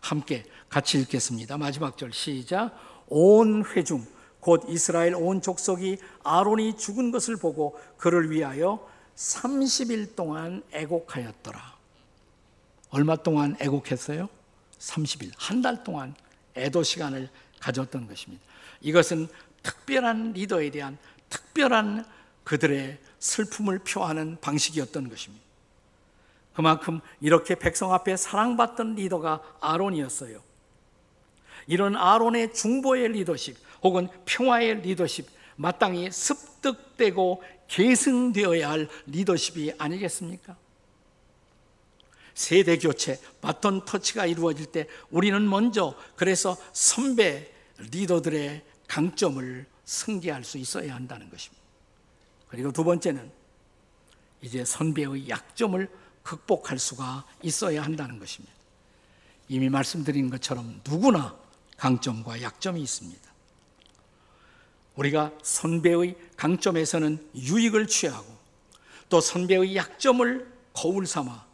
함께 0.00 0.44
같이 0.68 0.98
읽겠습니다. 1.00 1.56
마지막 1.58 1.96
절 1.96 2.12
시작. 2.12 2.76
온 3.08 3.64
회중 3.64 4.06
곧 4.42 4.64
이스라엘 4.68 5.14
온 5.14 5.40
족속이 5.40 5.98
아론이 6.24 6.76
죽은 6.76 7.12
것을 7.12 7.36
보고 7.36 7.78
그를 7.96 8.32
위하여 8.32 8.84
30일 9.14 10.16
동안 10.16 10.64
애곡하였더라. 10.72 11.76
얼마 12.90 13.14
동안 13.14 13.56
애곡했어요? 13.60 14.28
30일. 14.80 15.30
한 15.36 15.62
달 15.62 15.84
동안 15.84 16.16
애도 16.56 16.82
시간을 16.82 17.30
가졌던 17.60 18.08
것입니다. 18.08 18.42
이것은 18.80 19.28
특별한 19.62 20.32
리더에 20.32 20.70
대한 20.70 20.98
특별한 21.30 22.04
그들의 22.42 22.98
슬픔을 23.20 23.78
표하는 23.78 24.38
방식이었던 24.40 25.08
것입니다. 25.08 25.44
그만큼 26.52 27.00
이렇게 27.20 27.54
백성 27.54 27.94
앞에 27.94 28.16
사랑받던 28.16 28.96
리더가 28.96 29.40
아론이었어요. 29.60 30.40
이런 31.68 31.94
아론의 31.94 32.54
중보의 32.54 33.12
리더십 33.12 33.56
혹은 33.82 34.08
평화의 34.24 34.82
리더십 34.82 35.26
마땅히 35.56 36.10
습득되고 36.10 37.42
계승되어야 37.68 38.70
할 38.70 38.88
리더십이 39.06 39.74
아니겠습니까? 39.78 40.56
세대 42.34 42.78
교체, 42.78 43.20
바톤 43.40 43.84
터치가 43.84 44.26
이루어질 44.26 44.66
때 44.66 44.86
우리는 45.10 45.48
먼저 45.48 45.94
그래서 46.16 46.56
선배 46.72 47.52
리더들의 47.78 48.64
강점을 48.88 49.66
승계할 49.84 50.44
수 50.44 50.58
있어야 50.58 50.94
한다는 50.94 51.28
것입니다. 51.30 51.62
그리고 52.48 52.72
두 52.72 52.84
번째는 52.84 53.30
이제 54.40 54.64
선배의 54.64 55.28
약점을 55.28 55.88
극복할 56.22 56.78
수가 56.78 57.24
있어야 57.42 57.82
한다는 57.82 58.18
것입니다. 58.18 58.54
이미 59.48 59.68
말씀드린 59.68 60.30
것처럼 60.30 60.80
누구나 60.86 61.36
강점과 61.76 62.42
약점이 62.42 62.80
있습니다. 62.80 63.31
우리가 64.96 65.32
선배의 65.42 66.16
강점에서는 66.36 67.30
유익을 67.34 67.86
취하고 67.86 68.26
또 69.08 69.20
선배의 69.20 69.76
약점을 69.76 70.52
거울 70.72 71.06
삼아 71.06 71.44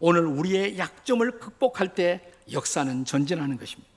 오늘 0.00 0.26
우리의 0.26 0.78
약점을 0.78 1.38
극복할 1.38 1.94
때 1.94 2.32
역사는 2.52 3.04
전진하는 3.04 3.56
것입니다. 3.58 3.90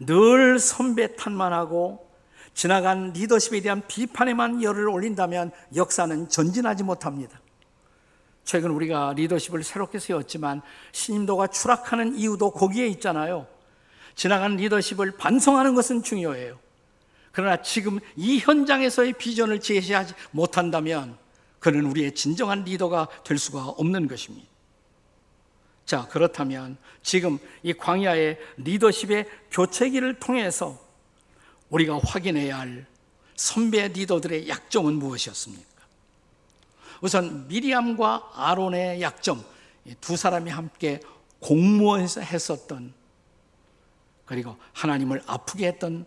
늘 0.00 0.58
선배 0.58 1.16
탓만 1.16 1.52
하고 1.52 2.08
지나간 2.54 3.12
리더십에 3.12 3.60
대한 3.60 3.82
비판에만 3.86 4.62
열을 4.62 4.88
올린다면 4.88 5.52
역사는 5.76 6.28
전진하지 6.28 6.84
못합니다. 6.84 7.40
최근 8.44 8.70
우리가 8.70 9.12
리더십을 9.14 9.62
새롭게 9.62 9.98
세웠지만 9.98 10.62
신임도가 10.92 11.48
추락하는 11.48 12.16
이유도 12.16 12.50
거기에 12.50 12.86
있잖아요. 12.88 13.46
지나간 14.14 14.56
리더십을 14.56 15.12
반성하는 15.12 15.74
것은 15.74 16.02
중요해요. 16.02 16.58
그러나 17.32 17.62
지금 17.62 17.98
이 18.16 18.38
현장에서의 18.38 19.14
비전을 19.14 19.60
제시하지 19.60 20.14
못한다면 20.30 21.16
그는 21.58 21.86
우리의 21.86 22.14
진정한 22.14 22.64
리더가 22.64 23.08
될 23.24 23.38
수가 23.38 23.66
없는 23.66 24.08
것입니다. 24.08 24.46
자, 25.84 26.06
그렇다면 26.08 26.76
지금 27.02 27.38
이 27.62 27.72
광야의 27.72 28.38
리더십의 28.58 29.26
교체기를 29.50 30.18
통해서 30.18 30.78
우리가 31.70 31.98
확인해야 32.02 32.58
할 32.58 32.86
선배 33.36 33.88
리더들의 33.88 34.48
약점은 34.48 34.94
무엇이었습니까? 34.94 35.68
우선 37.00 37.46
미리암과 37.48 38.32
아론의 38.34 39.00
약점 39.00 39.44
두 40.00 40.16
사람이 40.16 40.50
함께 40.50 41.00
공모해서 41.40 42.20
했었던 42.20 42.92
그리고 44.24 44.56
하나님을 44.74 45.22
아프게 45.26 45.68
했던 45.68 46.04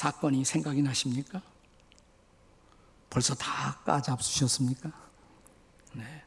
사건이 0.00 0.44
생각이 0.44 0.80
나십니까? 0.82 1.42
벌써 3.10 3.34
다 3.34 3.78
까잡수셨습니까? 3.84 4.90
네. 5.94 6.24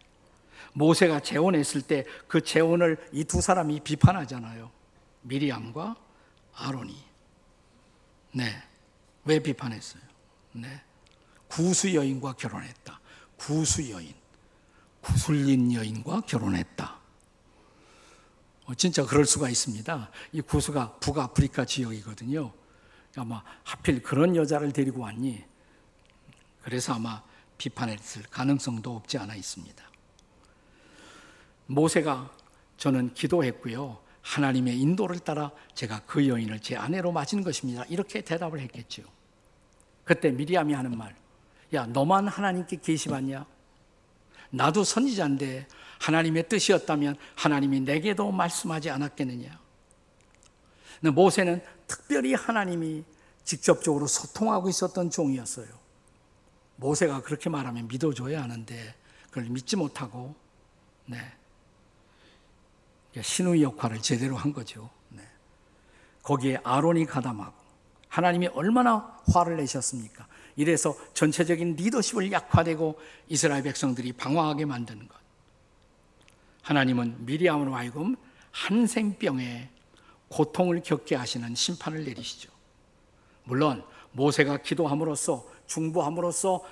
모세가 0.74 1.22
재혼했을 1.22 1.82
때 1.82 2.04
그 2.28 2.42
재혼을 2.44 2.98
이 3.14 3.24
두 3.24 3.42
사람이 3.42 3.80
비판하잖아요. 3.82 4.70
미리암과 5.22 5.96
아론이. 6.56 7.04
네. 8.34 8.62
왜 9.24 9.40
비판했어요? 9.40 10.04
네. 10.54 10.82
구수 11.48 11.94
여인과 11.96 12.34
결혼했다. 12.34 13.00
구수 13.38 13.90
여인, 13.92 14.14
구슬린 15.02 15.72
여인과 15.74 16.22
결혼했다. 16.22 17.00
어, 18.66 18.76
진짜 18.76 19.06
그럴 19.06 19.26
수가 19.26 19.50
있습니다. 19.50 20.10
이 20.34 20.42
구수가 20.42 20.96
북아프리카 21.00 21.66
지역이거든요. 21.66 22.52
아마 23.16 23.44
하필 23.64 24.02
그런 24.02 24.36
여자를 24.36 24.72
데리고 24.72 25.02
왔니? 25.02 25.44
그래서 26.64 26.94
아마 26.94 27.22
비판했을 27.58 28.24
가능성도 28.24 28.96
없지 28.96 29.18
않아 29.18 29.36
있습니다. 29.36 29.84
모세가 31.68 32.32
저는 32.78 33.14
기도했고요. 33.14 34.02
하나님의 34.22 34.80
인도를 34.80 35.20
따라 35.20 35.52
제가 35.76 36.02
그 36.06 36.28
여인을 36.28 36.60
제 36.62 36.76
아내로 36.76 37.12
맞은 37.12 37.44
것입니다. 37.44 37.84
이렇게 37.86 38.22
대답을 38.22 38.60
했겠죠. 38.62 39.04
그때 40.04 40.32
미리암이 40.32 40.74
하는 40.74 40.98
말, 40.98 41.16
야, 41.74 41.86
너만 41.86 42.28
하나님께 42.28 42.78
계시받냐? 42.78 43.46
나도 44.50 44.84
선지자인데 44.84 45.68
하나님의 46.00 46.48
뜻이었다면 46.48 47.16
하나님이 47.36 47.82
내게도 47.82 48.32
말씀하지 48.32 48.90
않았겠느냐? 48.90 49.63
모세는 51.10 51.62
특별히 51.88 52.34
하나님이 52.34 53.04
직접적으로 53.44 54.08
소통하고 54.08 54.70
있었던 54.70 55.10
종이었어요. 55.10 55.68
모세가 56.78 57.22
그렇게 57.22 57.50
말하면 57.50 57.88
믿어줘야 57.88 58.42
하는데 58.42 58.96
그걸 59.30 59.46
믿지 59.46 59.76
못하고 59.76 60.36
네. 61.06 61.18
신우의 63.20 63.64
역할을 63.64 64.02
제대로 64.02 64.36
한 64.36 64.54
거죠. 64.54 64.90
네. 65.10 65.22
거기에 66.24 66.60
아론이 66.64 67.06
가담하고 67.06 67.54
하나님이 68.08 68.48
얼마나 68.48 69.20
화를 69.32 69.58
내셨습니까? 69.58 70.28
이래서 70.56 70.96
전체적인 71.14 71.76
리더십을 71.76 72.32
약화되고 72.32 73.00
이스라엘 73.28 73.64
백성들이 73.64 74.14
방황하게 74.14 74.66
만드는 74.66 75.08
것. 75.08 75.18
하나님은 76.62 77.26
미리암으로 77.26 77.76
하여금 77.76 78.16
한생병에 78.52 79.73
고통을 80.34 80.82
겪게 80.82 81.16
하시는 81.16 81.54
심판을 81.54 82.04
내리시죠. 82.06 82.50
물론 83.44 83.84
모세가 84.14 84.58
기도함으로써 84.58 85.46
중보함으로써 85.68 86.64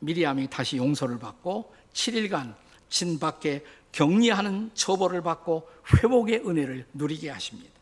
미리암이 0.00 0.50
다시 0.50 0.78
용서를 0.78 1.20
받고 1.20 1.72
7일간 1.92 2.56
진 2.88 3.20
밖에 3.20 3.64
격리하는 3.92 4.72
처벌을 4.74 5.22
받고 5.22 5.68
회복의 5.94 6.42
은혜를 6.44 6.86
누리게 6.92 7.30
하십니다. 7.30 7.72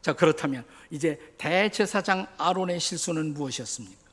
자, 0.00 0.12
그렇다면 0.12 0.64
이제 0.90 1.18
대제사장 1.38 2.28
아론의 2.38 2.78
실수는 2.78 3.34
무엇이었습니까? 3.34 4.04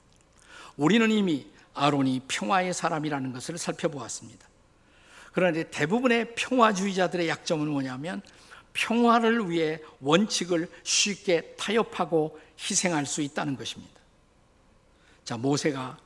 우리는 0.78 1.12
이미 1.12 1.46
아론이 1.76 2.22
평화의 2.28 2.74
사람이라는 2.74 3.32
것을 3.34 3.60
살펴보았습니다. 3.60 4.48
그런데 5.34 5.70
대부분의 5.70 6.34
평화주의자들의 6.36 7.30
약점은 7.30 7.68
뭐냐면 7.68 8.24
평화를 8.74 9.50
위해 9.50 9.80
원칙을 10.00 10.70
쉽게 10.84 11.56
타협하고 11.58 12.40
희생할 12.60 13.06
수 13.06 13.22
있다는 13.22 13.56
것입니다. 13.56 14.00
자, 15.24 15.38
모세가 15.38 15.98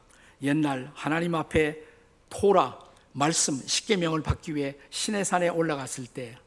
옛날 0.41 0.91
하나님 0.93 1.35
앞에 1.35 1.81
토라, 2.29 2.79
말씀, 3.11 3.61
십계명을 3.65 4.23
받기 4.23 4.55
위해 4.55 4.75
시내산에 4.89 5.49
올라갔을 5.49 6.05
때 6.05 6.37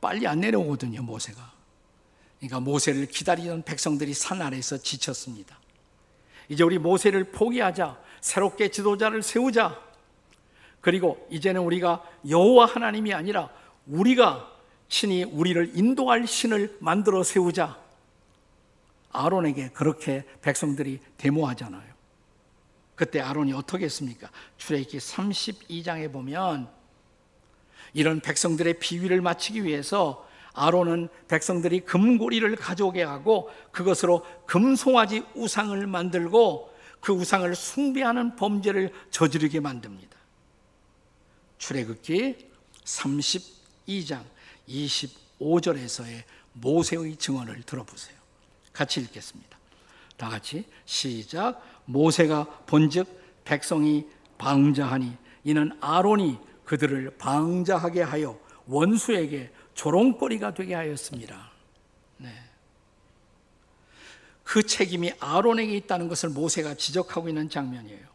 빨리 0.00 0.26
안 0.26 0.40
내려오거든요, 0.40 1.02
모세가. 1.02 1.52
그러니까 2.38 2.60
모세를 2.60 3.06
기다리던 3.06 3.62
백성들이 3.62 4.14
산 4.14 4.40
아래에서 4.42 4.78
지쳤습니다. 4.78 5.58
이제 6.48 6.62
우리 6.62 6.78
모세를 6.78 7.24
포기하자. 7.24 7.98
새롭게 8.20 8.70
지도자를 8.70 9.22
세우자. 9.22 9.80
그리고 10.80 11.26
이제는 11.30 11.60
우리가 11.60 12.04
여호와 12.28 12.66
하나님이 12.66 13.12
아니라 13.12 13.50
우리가 13.88 14.50
친히 14.88 15.24
우리를 15.24 15.72
인도할 15.74 16.26
신을 16.26 16.76
만들어 16.80 17.22
세우자. 17.22 17.78
아론에게 19.10 19.70
그렇게 19.70 20.24
백성들이 20.42 21.00
데모하잖아요. 21.16 21.88
그때 22.94 23.20
아론이 23.20 23.52
어떻게 23.52 23.84
했습니까? 23.84 24.30
출애굽기 24.56 24.98
32장에 24.98 26.12
보면 26.12 26.68
이런 27.94 28.20
백성들의 28.20 28.80
비위를 28.80 29.20
맞추기 29.20 29.64
위해서 29.64 30.26
아론은 30.52 31.08
백성들이 31.28 31.80
금고리를 31.80 32.54
가져오게 32.56 33.02
하고 33.02 33.50
그것으로 33.70 34.26
금송아지 34.46 35.22
우상을 35.34 35.86
만들고 35.86 36.74
그 37.00 37.12
우상을 37.12 37.54
숭배하는 37.54 38.34
범죄를 38.36 38.92
저지르게 39.10 39.60
만듭니다. 39.60 40.18
출애굽기 41.58 42.48
32 42.84 43.57
장 44.06 44.24
25절에서의 44.68 46.24
모세의 46.52 47.16
증언을 47.16 47.62
들어보세요. 47.62 48.16
같이 48.72 49.00
읽겠습니다. 49.00 49.58
다 50.16 50.28
같이 50.28 50.64
시작. 50.84 51.62
모세가 51.86 52.44
본즉 52.66 53.44
백성이 53.44 54.06
방자하니 54.36 55.16
이는 55.44 55.76
아론이 55.80 56.38
그들을 56.64 57.16
방자하게 57.16 58.02
하여 58.02 58.38
원수에게 58.66 59.50
조롱거리가 59.74 60.52
되게 60.54 60.74
하였습니다. 60.74 61.50
네. 62.18 62.34
그 64.44 64.62
책임이 64.62 65.12
아론에게 65.18 65.74
있다는 65.76 66.08
것을 66.08 66.28
모세가 66.28 66.74
지적하고 66.74 67.28
있는 67.28 67.48
장면이에요. 67.48 68.06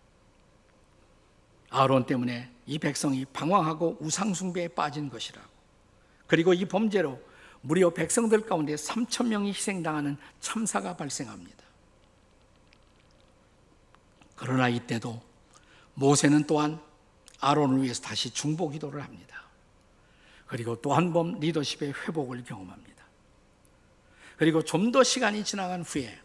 아론 1.69 2.05
때문에 2.05 2.51
이 2.67 2.77
백성이 2.77 3.25
방황하고 3.25 3.97
우상숭배에 3.99 4.67
빠진 4.69 5.09
것이라고. 5.09 5.52
그리고 6.27 6.53
이 6.53 6.65
범죄로 6.65 7.19
무려 7.61 7.89
백성들 7.91 8.45
가운데 8.45 8.75
3천 8.75 9.27
명이 9.27 9.49
희생당하는 9.49 10.17
참사가 10.39 10.95
발생합니다. 10.97 11.63
그러나 14.35 14.67
이때도 14.67 15.21
모세는 15.93 16.45
또한 16.45 16.79
아론을 17.39 17.83
위해서 17.83 18.01
다시 18.01 18.31
중보 18.31 18.69
기도를 18.69 19.03
합니다. 19.03 19.43
그리고 20.47 20.79
또 20.81 20.93
한 20.93 21.13
번 21.13 21.39
리더십의 21.39 21.93
회복을 21.93 22.43
경험합니다. 22.43 23.03
그리고 24.37 24.63
좀 24.63 24.91
더 24.91 25.03
시간이 25.03 25.43
지나간 25.43 25.83
후에 25.83 26.19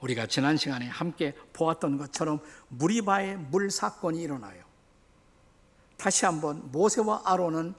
우리가 0.00 0.26
지난 0.26 0.56
시간에 0.56 0.88
함께 0.88 1.34
보았던 1.52 1.98
것처럼 1.98 2.40
무리바의 2.68 3.36
물 3.36 3.70
사건이 3.70 4.20
일어나요. 4.22 4.64
다시 5.96 6.24
한번 6.24 6.70
모세와 6.72 7.22
아론은 7.26 7.74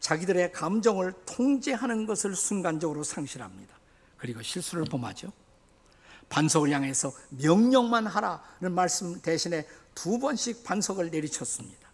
자기들의 0.00 0.52
감정을 0.52 1.12
통제하는 1.26 2.06
것을 2.06 2.34
순간적으로 2.34 3.02
상실합니다. 3.02 3.76
그리고 4.16 4.42
실수를 4.42 4.84
범하죠. 4.84 5.32
반석을 6.28 6.70
향해서 6.70 7.12
명령만 7.30 8.06
하라는 8.06 8.72
말씀 8.72 9.20
대신에 9.20 9.66
두 9.94 10.18
번씩 10.18 10.62
반석을 10.64 11.10
내리쳤습니다. 11.10 11.88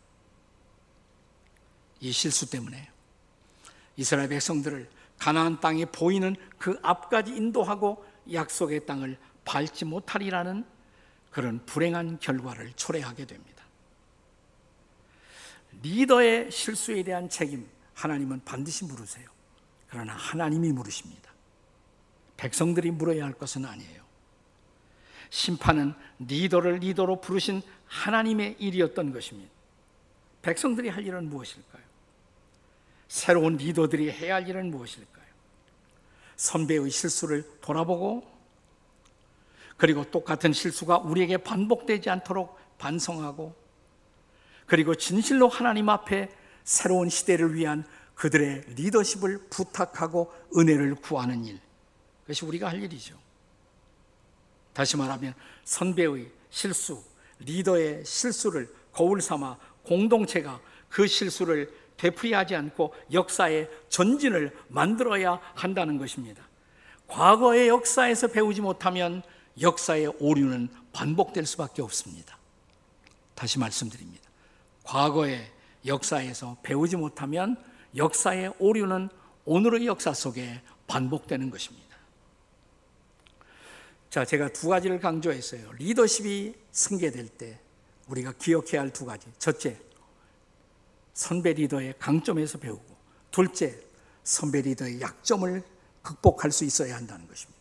이 2.00 2.12
실수 2.12 2.50
때문에 2.50 2.90
이스라엘 3.96 4.28
백성들을 4.28 4.90
가나안 5.18 5.60
땅이 5.60 5.86
보이는 5.86 6.34
그 6.58 6.78
앞까지 6.82 7.34
인도하고 7.34 8.04
약속의 8.32 8.86
땅을 8.86 9.16
밟지 9.44 9.84
못하리라는 9.84 10.64
그런 11.30 11.64
불행한 11.64 12.18
결과를 12.18 12.72
초래하게 12.74 13.26
됩니다. 13.26 13.64
리더의 15.82 16.50
실수에 16.50 17.02
대한 17.02 17.28
책임 17.28 17.68
하나님은 17.94 18.42
반드시 18.44 18.84
물으세요. 18.84 19.28
그러나 19.88 20.14
하나님이 20.14 20.72
물으십니다. 20.72 21.32
백성들이 22.36 22.90
물어야 22.90 23.24
할 23.24 23.32
것은 23.32 23.64
아니에요. 23.64 24.02
심판은 25.30 25.94
리더를 26.18 26.76
리더로 26.76 27.20
부르신 27.20 27.62
하나님의 27.86 28.56
일이었던 28.58 29.12
것입니다. 29.12 29.52
백성들이 30.42 30.88
할 30.88 31.06
일은 31.06 31.28
무엇일까요? 31.28 31.82
새로운 33.08 33.56
리더들이 33.56 34.10
해야 34.10 34.36
할 34.36 34.48
일은 34.48 34.70
무엇일까요? 34.70 35.24
선배의 36.36 36.90
실수를 36.90 37.44
돌아보고 37.60 38.28
그리고 39.76 40.04
똑같은 40.04 40.52
실수가 40.52 40.98
우리에게 40.98 41.38
반복되지 41.38 42.10
않도록 42.10 42.58
반성하고 42.78 43.54
그리고 44.66 44.94
진실로 44.94 45.48
하나님 45.48 45.88
앞에 45.88 46.30
새로운 46.64 47.08
시대를 47.08 47.54
위한 47.54 47.84
그들의 48.14 48.64
리더십을 48.74 49.48
부탁하고 49.50 50.32
은혜를 50.56 50.96
구하는 50.96 51.44
일. 51.44 51.60
그것이 52.22 52.44
우리가 52.44 52.68
할 52.68 52.82
일이죠. 52.82 53.18
다시 54.72 54.96
말하면 54.96 55.34
선배의 55.64 56.30
실수, 56.50 57.02
리더의 57.40 58.04
실수를 58.04 58.72
거울 58.92 59.20
삼아 59.20 59.56
공동체가 59.84 60.60
그 60.88 61.06
실수를 61.06 61.72
되풀이하지 61.96 62.54
않고 62.56 62.94
역사의 63.12 63.70
전진을 63.88 64.56
만들어야 64.68 65.40
한다는 65.54 65.98
것입니다. 65.98 66.42
과거의 67.06 67.68
역사에서 67.68 68.28
배우지 68.28 68.62
못하면 68.62 69.22
역사의 69.60 70.14
오류는 70.18 70.68
반복될 70.92 71.46
수밖에 71.46 71.82
없습니다. 71.82 72.38
다시 73.34 73.58
말씀드립니다. 73.58 74.28
과거의 74.82 75.50
역사에서 75.86 76.56
배우지 76.62 76.96
못하면 76.96 77.56
역사의 77.96 78.54
오류는 78.58 79.08
오늘의 79.44 79.86
역사 79.86 80.12
속에 80.12 80.62
반복되는 80.86 81.50
것입니다. 81.50 81.96
자, 84.10 84.24
제가 84.24 84.48
두 84.48 84.68
가지를 84.68 85.00
강조했어요. 85.00 85.72
리더십이 85.72 86.54
승계될 86.70 87.28
때 87.30 87.60
우리가 88.06 88.32
기억해야 88.32 88.82
할 88.82 88.92
두 88.92 89.04
가지. 89.04 89.26
첫째, 89.38 89.78
선배 91.14 91.52
리더의 91.52 91.94
강점에서 91.98 92.58
배우고, 92.58 92.96
둘째, 93.30 93.80
선배 94.22 94.60
리더의 94.62 95.00
약점을 95.00 95.62
극복할 96.02 96.50
수 96.50 96.64
있어야 96.64 96.96
한다는 96.96 97.26
것입니다. 97.26 97.60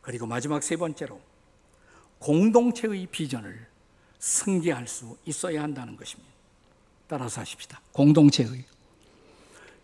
그리고 0.00 0.26
마지막 0.26 0.62
세 0.62 0.76
번째로 0.76 1.20
공동체의 2.18 3.06
비전을 3.06 3.66
승계할 4.18 4.86
수 4.86 5.16
있어야 5.24 5.62
한다는 5.62 5.96
것입니다. 5.96 6.30
따라서 7.10 7.40
하십시다. 7.40 7.80
공동체의 7.90 8.64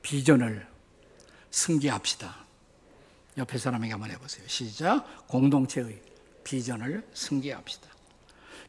비전을 0.00 0.64
승계합시다. 1.50 2.36
옆에 3.36 3.58
사람에게 3.58 3.90
한번 3.90 4.12
해보세요. 4.12 4.46
시작. 4.46 5.26
공동체의 5.26 6.00
비전을 6.44 7.04
승계합시다. 7.12 7.88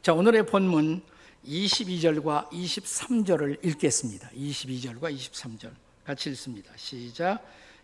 자, 0.02 0.12
오늘의 0.12 0.46
본문 0.46 1.02
22절과 1.46 2.50
23절을 2.50 3.64
읽겠습니다. 3.64 4.28
22절과 4.30 5.16
23절 5.16 5.70
같이 6.04 6.30
읽습니다. 6.30 6.72
시작. 6.74 7.40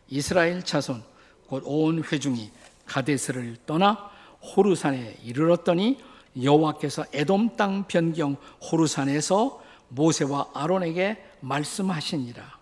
이스라엘 0.08 0.64
자손 0.64 1.04
곧 1.46 1.62
온 1.64 2.02
회중이 2.02 2.50
가데스를 2.86 3.58
떠나 3.64 4.10
호루산에 4.42 5.20
이르렀더니 5.22 6.02
여호와께서 6.42 7.04
에돔 7.12 7.56
땅 7.56 7.86
변경 7.86 8.36
호루산에서 8.60 9.62
모세와 9.88 10.50
아론에게 10.54 11.22
말씀하시니라. 11.40 12.58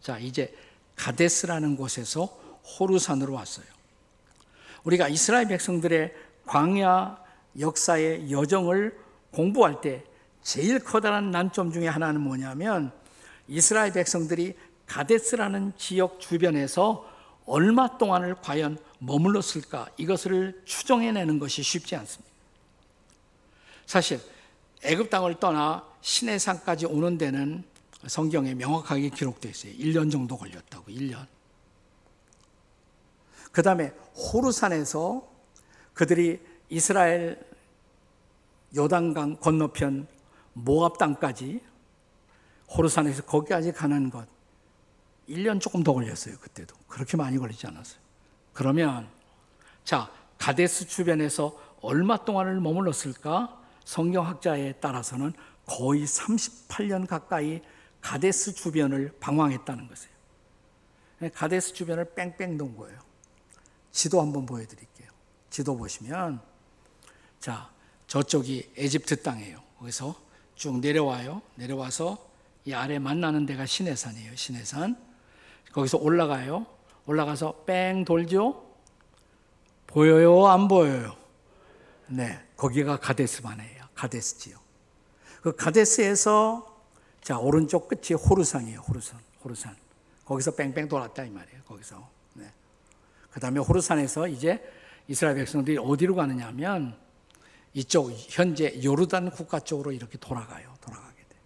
자, 0.00 0.18
이제 0.18 0.54
가데스라는 0.96 1.76
곳에서 1.76 2.26
호루산으로 2.78 3.32
왔어요. 3.32 3.66
우리가 4.84 5.08
이스라엘 5.08 5.46
백성들의 5.48 6.14
광야 6.46 7.18
역사의 7.58 8.30
여정을 8.30 8.98
공부할 9.32 9.80
때 9.80 10.04
제일 10.42 10.78
커다란 10.78 11.30
난점 11.30 11.72
중에 11.72 11.86
하나는 11.86 12.20
뭐냐면 12.20 12.92
이스라엘 13.46 13.92
백성들이 13.92 14.54
가데스라는 14.86 15.72
지역 15.76 16.20
주변에서 16.20 17.08
얼마 17.46 17.98
동안을 17.98 18.36
과연 18.36 18.78
머물렀을까 18.98 19.88
이것을 19.96 20.62
추정해내는 20.64 21.38
것이 21.38 21.62
쉽지 21.62 21.96
않습니다. 21.96 22.30
사실 23.86 24.20
애굽 24.82 25.10
땅을 25.10 25.38
떠나 25.38 25.84
시내산까지 26.00 26.86
오는 26.86 27.18
데는 27.18 27.64
성경에 28.06 28.54
명확하게 28.54 29.10
기록되어 29.10 29.50
있어요. 29.50 29.72
1년 29.74 30.10
정도 30.10 30.36
걸렸다고 30.36 30.90
1년. 30.90 31.26
그 33.52 33.62
다음에 33.62 33.88
호르산에서 34.14 35.28
그들이 35.92 36.40
이스라엘 36.68 37.44
요단강 38.74 39.36
건너편 39.36 40.06
모압 40.52 40.98
땅까지 40.98 41.60
호르산에서 42.68 43.24
거기까지 43.24 43.72
가는 43.72 44.08
것 44.08 44.26
1년 45.28 45.60
조금 45.60 45.82
더 45.82 45.92
걸렸어요. 45.92 46.38
그때도. 46.38 46.74
그렇게 46.88 47.16
많이 47.16 47.38
걸리지 47.38 47.66
않았어요. 47.66 48.00
그러면 48.52 49.08
자, 49.84 50.10
가데스 50.38 50.86
주변에서 50.86 51.56
얼마 51.82 52.24
동안을 52.24 52.60
머물렀을까? 52.60 53.59
성경학자에 53.90 54.74
따라서는 54.74 55.32
거의 55.66 56.04
38년 56.04 57.08
가까이 57.08 57.60
가데스 58.00 58.54
주변을 58.54 59.16
방황했다는 59.18 59.88
것이에요. 59.88 60.14
가데스 61.34 61.72
주변을 61.74 62.14
뺑뺑 62.14 62.56
돈 62.56 62.76
거예요. 62.76 63.00
지도 63.90 64.20
한번 64.20 64.46
보여드릴게요. 64.46 65.08
지도 65.50 65.76
보시면, 65.76 66.40
자, 67.40 67.68
저쪽이 68.06 68.74
에집트 68.76 69.22
땅이에요. 69.22 69.60
거기서 69.80 70.14
쭉 70.54 70.78
내려와요. 70.78 71.42
내려와서 71.56 72.16
이 72.66 72.72
아래 72.72 73.00
만나는 73.00 73.44
데가 73.44 73.66
시내산이에요. 73.66 74.36
시내산. 74.36 74.96
거기서 75.72 75.98
올라가요. 75.98 76.64
올라가서 77.06 77.64
뺑 77.66 78.04
돌죠. 78.04 78.72
보여요? 79.88 80.46
안 80.46 80.68
보여요? 80.68 81.16
네. 82.06 82.40
거기가 82.56 82.98
가데스 82.98 83.42
바네예요. 83.42 83.79
가데스 84.00 84.38
지역. 84.38 84.62
그 85.42 85.54
가데스에서 85.54 86.66
자, 87.22 87.38
오른쪽 87.38 87.86
끝이 87.86 88.16
호르산이에요. 88.16 88.80
호르산. 88.80 89.20
호르산. 89.44 89.76
거기서 90.24 90.52
뺑뺑 90.52 90.88
돌았다 90.88 91.24
이 91.24 91.28
말이에요. 91.28 91.62
거기서. 91.64 92.08
네. 92.32 92.50
그다음에 93.30 93.60
호르산에서 93.60 94.26
이제 94.26 94.62
이스라엘 95.06 95.36
백성들이 95.36 95.76
어디로 95.76 96.14
가느냐 96.14 96.46
하면 96.46 96.96
이쪽 97.74 98.10
현재 98.10 98.80
요르단 98.82 99.32
국가 99.32 99.60
쪽으로 99.60 99.92
이렇게 99.92 100.16
돌아가요. 100.16 100.72
돌아가게 100.80 101.18
돼. 101.28 101.36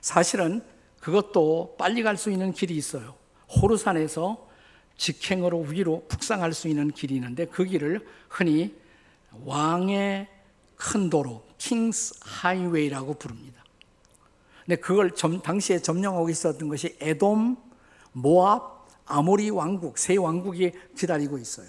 사실은 0.00 0.64
그것도 0.98 1.76
빨리 1.78 2.02
갈 2.02 2.16
수 2.16 2.32
있는 2.32 2.52
길이 2.52 2.76
있어요. 2.76 3.14
호르산에서 3.48 4.48
직행으로 4.96 5.60
위로 5.60 6.04
북상할 6.08 6.52
수 6.54 6.66
있는 6.66 6.90
길이 6.90 7.14
있는데 7.14 7.46
그 7.46 7.64
길을 7.64 8.04
흔히 8.28 8.76
왕의 9.44 10.35
큰 10.76 11.10
도로, 11.10 11.42
킹스 11.58 12.14
하이웨이라고 12.20 13.14
부릅니다. 13.14 13.64
근데 14.64 14.76
그걸 14.76 15.14
점, 15.14 15.40
당시에 15.40 15.78
점령하고 15.80 16.28
있었던 16.28 16.68
것이 16.68 16.96
에돔, 17.00 17.56
모압, 18.12 18.86
아모리 19.06 19.50
왕국, 19.50 19.98
세 19.98 20.16
왕국이 20.16 20.72
기다리고 20.96 21.38
있어요. 21.38 21.68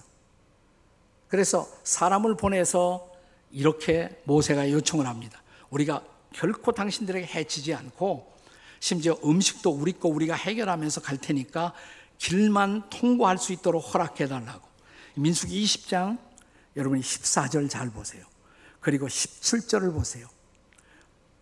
그래서 1.28 1.68
사람을 1.84 2.36
보내서 2.38 3.12
이렇게 3.52 4.22
모세가 4.26 4.72
요청을 4.72 5.06
합니다. 5.06 5.42
우리가 5.70 6.04
결코 6.34 6.72
당신들에게 6.72 7.26
해치지 7.28 7.74
않고 7.74 8.34
심지어 8.80 9.18
음식도 9.24 9.72
우리 9.72 9.94
거 9.94 10.10
우리가 10.10 10.36
해결하면서 10.36 11.02
갈 11.02 11.18
테니까 11.18 11.74
길만 12.18 12.90
통과할 12.90 13.38
수 13.38 13.54
있도록 13.54 13.94
허락해 13.94 14.28
달라고. 14.28 14.68
민수기 15.16 15.64
20장 15.64 16.18
여러분이 16.76 17.02
14절 17.02 17.70
잘 17.70 17.90
보세요. 17.90 18.26
그리고 18.80 19.08
17절을 19.08 19.94
보세요. 19.94 20.28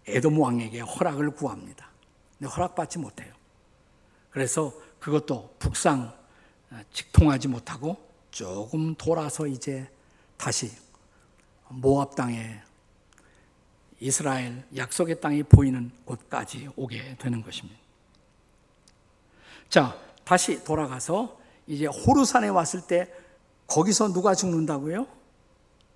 에돔 0.08 0.40
왕에게 0.40 0.82
허락을 0.82 1.32
구합니다. 1.32 1.90
근데 2.38 2.52
허락받지 2.52 3.00
못해요. 3.00 3.34
그래서 4.30 4.74
그것도 5.00 5.56
북상 5.60 6.14
어, 6.72 6.82
직통하지 6.92 7.48
못하고 7.48 7.98
조금 8.32 8.96
돌아서 8.96 9.48
이제 9.48 9.90
다시 10.38 10.72
모압 11.70 12.16
땅에 12.16 12.62
이스라엘 14.00 14.64
약속의 14.76 15.22
땅이 15.22 15.44
보이는 15.44 15.92
곳까지 16.06 16.70
오게 16.76 17.16
되는 17.18 17.42
것입니다. 17.42 17.80
자, 19.70 19.98
다시 20.24 20.64
돌아가서 20.64 21.40
이제 21.68 21.86
호르산에 21.86 22.50
왔을 22.50 22.82
때 22.82 23.12
거기서 23.68 24.14
누가 24.14 24.36
죽는다고요? 24.36 25.08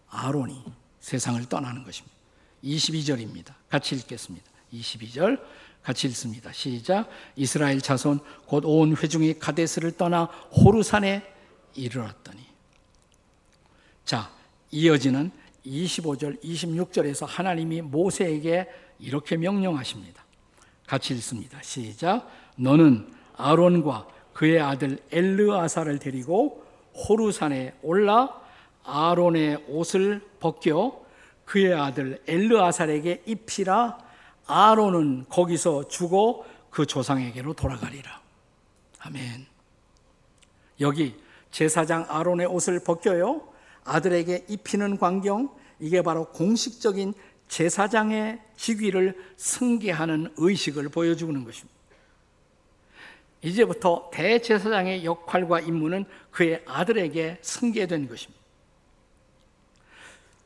아론이 0.10 0.79
세상을 1.00 1.44
떠나는 1.48 1.84
것입니다. 1.84 2.16
22절입니다. 2.64 3.54
같이 3.70 3.96
읽겠습니다. 3.96 4.46
22절 4.74 5.42
같이 5.82 6.08
읽습니다. 6.08 6.52
시작. 6.52 7.10
이스라엘 7.36 7.82
자손 7.82 8.20
곧 8.46 8.66
온 8.66 8.96
회중이 8.96 9.40
가데스를 9.40 9.94
떠나 9.94 10.26
호르산에 10.26 11.24
이르렀더니 11.76 12.40
자, 14.04 14.32
이어지는 14.72 15.32
25절, 15.66 16.44
26절에서 16.44 17.26
하나님이 17.28 17.82
모세에게 17.82 18.68
이렇게 19.00 19.38
명령하십니다. 19.38 20.24
같이 20.88 21.14
읽습니다. 21.14 21.62
시작. 21.62 22.30
너는 22.56 23.14
아론과 23.36 24.08
그의 24.34 24.60
아들 24.60 25.00
엘르아사를 25.12 25.98
데리고 26.00 26.66
호르산에 26.94 27.76
올라 27.84 28.42
아론의 28.84 29.65
옷을 29.68 30.22
벗겨 30.39 31.00
그의 31.46 31.74
아들 31.74 32.22
엘르아살에게 32.28 33.24
입히라 33.26 33.98
아론은 34.46 35.26
거기서 35.30 35.88
죽어 35.88 36.46
그 36.70 36.86
조상에게로 36.86 37.54
돌아가리라. 37.54 38.22
아멘. 39.00 39.46
여기 40.82 41.15
제사장 41.52 42.06
아론의 42.10 42.48
옷을 42.48 42.84
벗겨요. 42.84 43.48
아들에게 43.84 44.46
입히는 44.48 44.98
광경 44.98 45.50
이게 45.80 46.02
바로 46.02 46.26
공식적인 46.32 47.13
제사장의 47.48 48.39
직위를 48.56 49.18
승계하는 49.38 50.34
의식을 50.38 50.89
보여주는 50.89 51.44
것입니다. 51.44 51.80
이제부터 53.42 54.10
대제사장의 54.13 55.06
역할과 55.06 55.62
임무는 55.62 56.06
그의 56.32 56.62
아들에게 56.68 57.39
승계된 57.42 58.08
것입니다. 58.08 58.38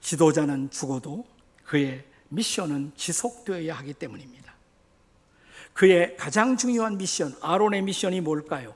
지도자는 0.04 0.70
죽어도 0.70 1.26
그의 1.63 2.04
미션은 2.28 2.92
지속되어야 2.96 3.74
하기 3.78 3.94
때문입니다. 3.94 4.54
그의 5.72 6.16
가장 6.18 6.56
중요한 6.58 6.98
미션, 6.98 7.36
아론의 7.42 7.82
미션이 7.82 8.22
뭘까요? 8.22 8.76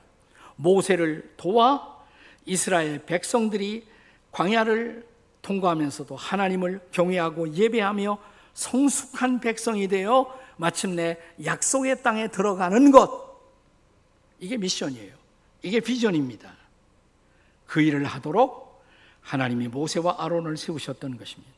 모세를 0.56 1.34
도와 1.36 1.96
이스라엘 2.44 3.04
백성들이 3.04 3.86
광야를 4.32 5.06
통과하면서도 5.42 6.16
하나님을 6.16 6.80
경외하고 6.90 7.52
예배하며 7.52 8.18
성숙한 8.54 9.40
백성이 9.40 9.86
되어 9.86 10.36
마침내 10.56 11.18
약속의 11.44 12.02
땅에 12.02 12.28
들어가는 12.28 12.90
것. 12.90 13.28
이게 14.40 14.56
미션이에요. 14.56 15.14
이게 15.62 15.80
비전입니다. 15.80 16.56
그 17.66 17.80
일을 17.80 18.04
하도록 18.04 18.67
하나님이 19.28 19.68
모세와 19.68 20.16
아론을 20.18 20.56
세우셨던 20.56 21.18
것입니다. 21.18 21.52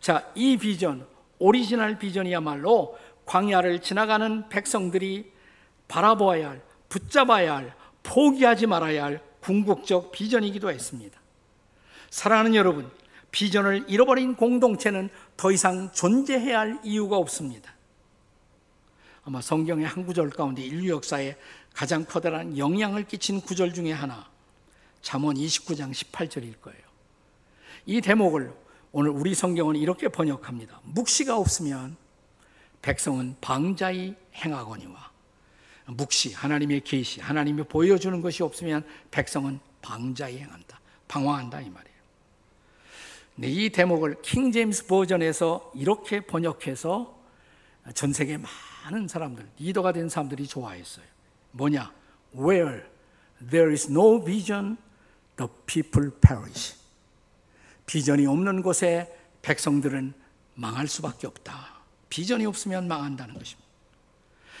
자, 0.00 0.26
이 0.34 0.56
비전, 0.56 1.06
오리지널 1.38 1.98
비전이야말로 1.98 2.98
광야를 3.26 3.82
지나가는 3.82 4.48
백성들이 4.48 5.30
바라보아야 5.86 6.48
할, 6.48 6.62
붙잡아야 6.88 7.56
할, 7.56 7.74
포기하지 8.02 8.66
말아야 8.66 9.04
할 9.04 9.22
궁극적 9.40 10.12
비전이기도 10.12 10.70
했습니다. 10.70 11.20
사랑하는 12.08 12.54
여러분, 12.54 12.90
비전을 13.32 13.84
잃어버린 13.88 14.34
공동체는 14.34 15.10
더 15.36 15.52
이상 15.52 15.92
존재해야 15.92 16.58
할 16.58 16.80
이유가 16.82 17.18
없습니다. 17.18 17.74
아마 19.24 19.42
성경의 19.42 19.86
한 19.86 20.06
구절 20.06 20.30
가운데 20.30 20.62
인류 20.62 20.90
역사에 20.94 21.36
가장 21.74 22.06
커다란 22.06 22.56
영향을 22.56 23.04
끼친 23.04 23.42
구절 23.42 23.74
중에 23.74 23.92
하나, 23.92 24.26
잠언 25.02 25.36
29장 25.36 25.92
18절일 25.92 26.60
거예요. 26.60 26.80
이 27.86 28.00
대목을 28.00 28.52
오늘 28.92 29.10
우리 29.10 29.34
성경은 29.34 29.76
이렇게 29.76 30.08
번역합니다. 30.08 30.80
묵시가 30.84 31.36
없으면 31.36 31.96
백성은 32.82 33.36
방자히 33.40 34.16
행하거니와 34.34 35.10
묵시, 35.86 36.34
하나님의 36.34 36.82
계시, 36.82 37.20
하나님이 37.20 37.64
보여주는 37.64 38.20
것이 38.20 38.42
없으면 38.42 38.84
백성은 39.10 39.60
방자히 39.82 40.38
행한다. 40.38 40.80
방황한다 41.08 41.60
이 41.60 41.70
말이에요. 41.70 42.00
네, 43.36 43.48
이 43.48 43.70
대목을 43.70 44.22
킹 44.22 44.52
제임스 44.52 44.86
버전에서 44.86 45.72
이렇게 45.74 46.20
번역해서 46.20 47.18
전 47.94 48.12
세계 48.12 48.38
많은 48.84 49.08
사람들, 49.08 49.48
리더가 49.58 49.92
된 49.92 50.08
사람들이 50.08 50.46
좋아했어요. 50.46 51.06
뭐냐? 51.52 51.92
Where 52.34 52.84
there 53.50 53.72
is 53.72 53.90
no 53.90 54.22
vision, 54.22 54.76
the 55.40 55.50
people 55.66 56.10
perish. 56.20 56.76
비전이 57.86 58.26
없는 58.26 58.62
곳에 58.62 59.12
백성들은 59.42 60.12
망할 60.54 60.86
수밖에 60.86 61.26
없다. 61.26 61.80
비전이 62.10 62.44
없으면 62.46 62.86
망한다는 62.86 63.34
것입니다. 63.34 63.68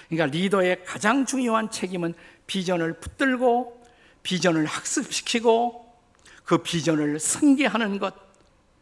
그러니까 0.08 0.36
리더의 0.36 0.84
가장 0.84 1.26
중요한 1.26 1.70
책임은 1.70 2.14
비전을 2.46 2.94
붙들고 2.94 3.80
비전을 4.22 4.66
학습시키고 4.66 5.86
그 6.44 6.58
비전을 6.58 7.20
승계하는 7.20 7.98
것 7.98 8.14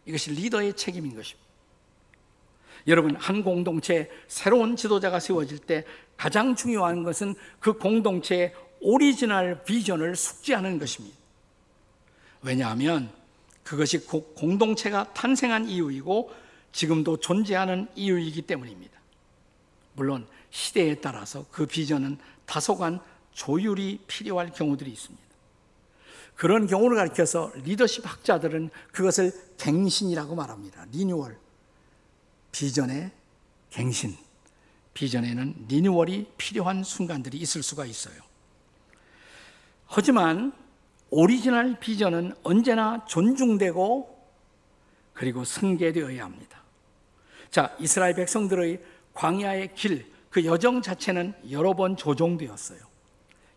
이것이 0.07 0.31
리더의 0.31 0.75
책임인 0.75 1.15
것입니다. 1.15 1.47
여러분 2.87 3.15
한 3.17 3.43
공동체 3.43 4.11
새로운 4.29 4.77
지도자가 4.77 5.21
세워질 5.21 5.59
때 5.59 5.85
가장 6.17 6.55
중요한 6.55 7.03
것은 7.03 7.35
그 7.61 7.75
공동체의 7.75 8.55
오리지널 8.81 9.65
비전을 9.65 10.17
숙지하는 10.17 10.79
것입니다. 10.79 11.19
왜냐하면 12.43 13.13
그것이 13.63 13.99
공동체가 14.07 15.13
탄생한 15.13 15.69
이유이고 15.69 16.33
지금도 16.73 17.19
존재하는 17.19 17.89
이유이기 17.95 18.43
때문입니다. 18.43 18.99
물론 19.95 20.27
시대에 20.51 20.95
따라서 21.01 21.45
그 21.51 21.67
비전은 21.67 22.19
다소간 22.47 23.01
조율이 23.33 24.01
필요할 24.07 24.53
경우들이 24.53 24.91
있습니다. 24.91 25.29
그런 26.35 26.67
경우를 26.67 26.97
가리켜서 26.97 27.53
리더십 27.65 28.07
학자들은 28.07 28.71
그것을 28.93 29.33
갱신이라고 29.59 30.35
말합니다. 30.35 30.87
리뉴얼. 30.93 31.37
비전의 32.53 33.11
갱신. 33.71 34.17
비전에는 34.95 35.67
renewal이 35.69 36.33
필요한 36.39 36.85
순간들이 36.85 37.39
있을 37.39 37.63
수가 37.63 37.87
있어요. 37.87 38.21
하지만 39.87 40.53
오리지널 41.11 41.79
비전은 41.81 42.35
언제나 42.43 43.05
존중되고 43.07 44.19
그리고 45.15 45.45
승계되어야 45.45 46.25
합니다. 46.25 46.63
자, 47.51 47.75
이스라엘 47.79 48.15
백성들의 48.15 48.83
광야의 49.15 49.75
길, 49.75 50.13
그 50.31 50.45
여정 50.45 50.83
자체는 50.83 51.35
여러 51.51 51.75
번 51.75 51.97
조종되었어요. 51.97 52.79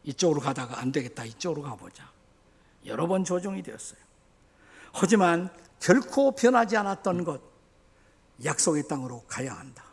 이쪽으로 0.04 0.42
가다가 0.42 0.80
안 0.80 0.92
되겠다, 0.92 1.26
이쪽으로 1.26 1.62
가보자. 1.62 2.10
여러 2.86 3.08
번 3.08 3.24
조종이 3.24 3.62
되었어요. 3.62 4.00
하지만 4.94 5.50
결코 5.80 6.34
변하지 6.34 6.78
않았던 6.78 7.24
것, 7.24 7.42
약속의 8.44 8.88
땅으로 8.88 9.24
가야 9.28 9.54
한다. 9.54 9.84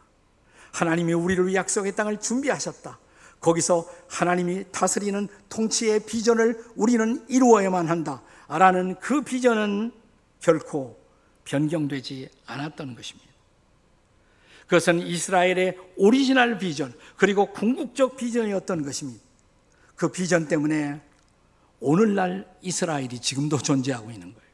하나님이 0.73 1.13
우리를 1.13 1.55
약속의 1.55 1.97
땅을 1.97 2.21
준비하셨다. 2.21 2.99
거기서 3.41 3.89
하나님이 4.09 4.65
다스리는 4.73 5.29
통치의 5.49 6.07
비전을 6.07 6.65
우리는 6.77 7.25
이루어야만 7.29 7.89
한다. 7.89 8.23
라는 8.49 8.97
그 8.99 9.23
비전은 9.23 9.93
결코 10.41 10.99
변경되지 11.45 12.29
않았던 12.47 12.95
것입니다. 12.95 13.29
그것은 14.67 15.01
이스라엘의 15.01 15.79
오리지널 15.97 16.59
비전, 16.59 16.93
그리고 17.17 17.53
궁극적 17.53 18.17
비전이었던 18.17 18.83
것입니다. 18.83 19.25
그 19.97 20.13
비전 20.13 20.47
때문에 20.47 21.01
오늘날 21.81 22.47
이스라엘이 22.61 23.21
지금도 23.21 23.59
존재하고 23.59 24.11
있는 24.11 24.35
거예요. 24.35 24.49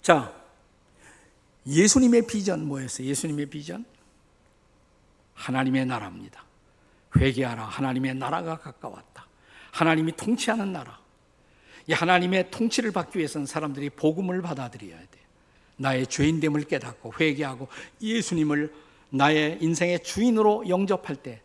자, 0.00 0.34
예수님의 1.66 2.26
비전 2.26 2.66
뭐였어요? 2.66 3.06
예수님의 3.06 3.46
비전? 3.46 3.84
하나님의 5.34 5.86
나라입니다. 5.86 6.44
회개하라. 7.16 7.64
하나님의 7.64 8.14
나라가 8.14 8.56
가까웠다. 8.58 9.26
하나님이 9.72 10.12
통치하는 10.16 10.72
나라. 10.72 10.98
이 11.86 11.92
하나님의 11.92 12.50
통치를 12.50 12.92
받기 12.92 13.18
위해서는 13.18 13.46
사람들이 13.46 13.90
복음을 13.90 14.40
받아들여야 14.42 14.98
돼. 14.98 15.22
나의 15.76 16.06
죄인됨을 16.06 16.64
깨닫고 16.64 17.14
회개하고 17.18 17.68
예수님을 18.00 18.72
나의 19.10 19.58
인생의 19.60 20.02
주인으로 20.02 20.68
영접할 20.68 21.16
때 21.16 21.42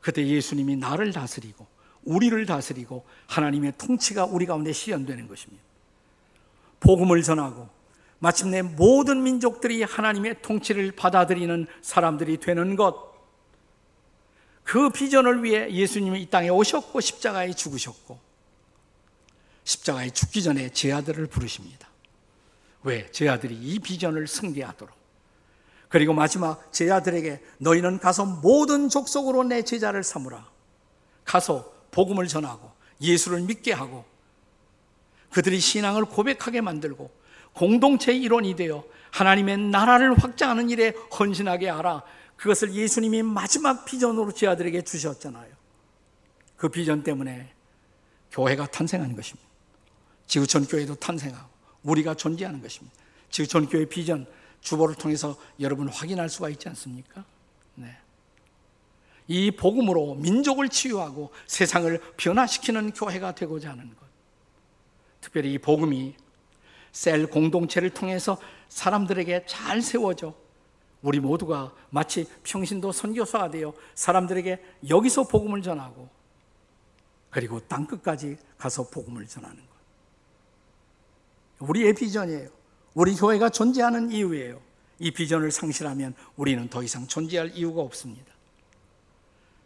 그때 0.00 0.26
예수님이 0.26 0.76
나를 0.76 1.12
다스리고 1.12 1.66
우리를 2.04 2.46
다스리고 2.46 3.04
하나님의 3.26 3.74
통치가 3.78 4.24
우리 4.24 4.46
가운데 4.46 4.72
실현되는 4.72 5.28
것입니다. 5.28 5.62
복음을 6.80 7.22
전하고 7.22 7.68
마침내 8.18 8.62
모든 8.62 9.22
민족들이 9.22 9.82
하나님의 9.82 10.42
통치를 10.42 10.92
받아들이는 10.92 11.66
사람들이 11.80 12.38
되는 12.38 12.76
것. 12.76 13.09
그 14.64 14.90
비전을 14.90 15.42
위해 15.42 15.70
예수님이 15.70 16.22
이 16.22 16.26
땅에 16.26 16.48
오셨고 16.48 17.00
십자가에 17.00 17.52
죽으셨고 17.52 18.18
십자가에 19.64 20.10
죽기 20.10 20.42
전에 20.42 20.70
제 20.70 20.92
아들을 20.92 21.26
부르십니다. 21.26 21.88
왜? 22.82 23.10
제 23.10 23.28
아들이 23.28 23.54
이 23.54 23.78
비전을 23.78 24.26
승리하도록. 24.26 24.94
그리고 25.88 26.12
마지막 26.12 26.72
제 26.72 26.90
아들에게 26.90 27.42
너희는 27.58 27.98
가서 27.98 28.24
모든 28.24 28.88
족속으로 28.88 29.44
내 29.44 29.62
제자를 29.62 30.04
삼으라. 30.04 30.48
가서 31.24 31.72
복음을 31.90 32.26
전하고 32.28 32.70
예수를 33.00 33.40
믿게 33.40 33.72
하고 33.72 34.04
그들이 35.32 35.60
신앙을 35.60 36.04
고백하게 36.04 36.60
만들고 36.60 37.10
공동체의 37.54 38.20
일원이 38.20 38.54
되어 38.56 38.84
하나님의 39.10 39.58
나라를 39.58 40.16
확장하는 40.16 40.70
일에 40.70 40.94
헌신하게 41.18 41.68
하라. 41.68 42.02
그것을 42.40 42.72
예수님이 42.72 43.22
마지막 43.22 43.84
비전으로 43.84 44.32
제 44.32 44.46
아들에게 44.46 44.80
주셨잖아요. 44.80 45.52
그 46.56 46.70
비전 46.70 47.02
때문에 47.02 47.52
교회가 48.32 48.66
탄생한 48.68 49.14
것입니다. 49.14 49.46
지구촌 50.26 50.66
교회도 50.66 50.94
탄생하고 50.94 51.50
우리가 51.82 52.14
존재하는 52.14 52.62
것입니다. 52.62 52.96
지구촌 53.28 53.68
교회 53.68 53.84
비전 53.84 54.26
주보를 54.62 54.94
통해서 54.94 55.36
여러분 55.60 55.88
확인할 55.88 56.30
수가 56.30 56.48
있지 56.48 56.66
않습니까? 56.70 57.24
네. 57.74 57.94
이 59.28 59.50
복음으로 59.50 60.14
민족을 60.14 60.70
치유하고 60.70 61.32
세상을 61.46 62.00
변화시키는 62.16 62.92
교회가 62.92 63.34
되고자 63.34 63.70
하는 63.70 63.90
것. 63.90 63.96
특별히 65.20 65.52
이 65.52 65.58
복음이 65.58 66.14
셀 66.92 67.26
공동체를 67.26 67.90
통해서 67.90 68.40
사람들에게 68.70 69.44
잘 69.46 69.82
세워져 69.82 70.34
우리 71.02 71.18
모두가 71.20 71.72
마치 71.90 72.28
평신도 72.42 72.92
선교사가 72.92 73.50
되어 73.50 73.72
사람들에게 73.94 74.62
여기서 74.88 75.24
복음을 75.24 75.62
전하고 75.62 76.08
그리고 77.30 77.60
땅 77.60 77.86
끝까지 77.86 78.36
가서 78.58 78.88
복음을 78.90 79.26
전하는 79.26 79.56
것. 79.56 79.70
우리의 81.60 81.94
비전이에요. 81.94 82.48
우리 82.94 83.14
교회가 83.14 83.50
존재하는 83.50 84.10
이유예요. 84.10 84.60
이 84.98 85.10
비전을 85.10 85.50
상실하면 85.50 86.14
우리는 86.36 86.68
더 86.68 86.82
이상 86.82 87.06
존재할 87.06 87.50
이유가 87.56 87.80
없습니다. 87.82 88.32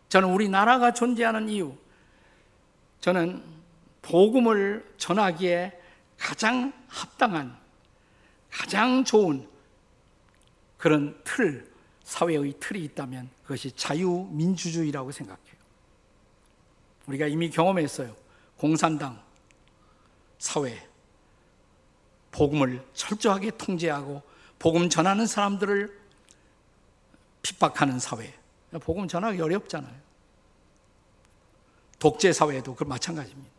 저는 0.09 0.33
우리 0.33 0.49
나라가 0.49 0.93
존재하는 0.93 1.49
이유, 1.49 1.75
저는 3.01 3.43
복음을 4.03 4.89
전하기에 4.97 5.81
가장 6.19 6.73
합당한, 6.87 7.57
가장 8.51 9.05
좋은 9.05 9.49
그런 10.85 11.19
틀, 11.25 11.67
사회의 12.03 12.53
틀이 12.61 12.85
있다면 12.85 13.31
그것이 13.45 13.73
자유민주주의라고 13.73 15.13
생각해요. 15.13 15.55
우리가 17.07 17.27
이미 17.27 17.49
경험했어요. 17.49 18.15
공산당 18.59 19.19
사회, 20.37 20.87
복음을 22.33 22.87
철저하게 22.93 23.53
통제하고 23.53 24.21
복음 24.59 24.91
전하는 24.91 25.27
사람들을 25.27 25.99
핍박하는 27.41 27.99
사회. 27.99 28.35
복음 28.81 29.09
전하기 29.09 29.41
어렵잖아요. 29.41 29.97
독재 31.99 32.35
사회도 32.35 32.75
그 32.75 32.85
마찬가지입니다. 32.85 33.51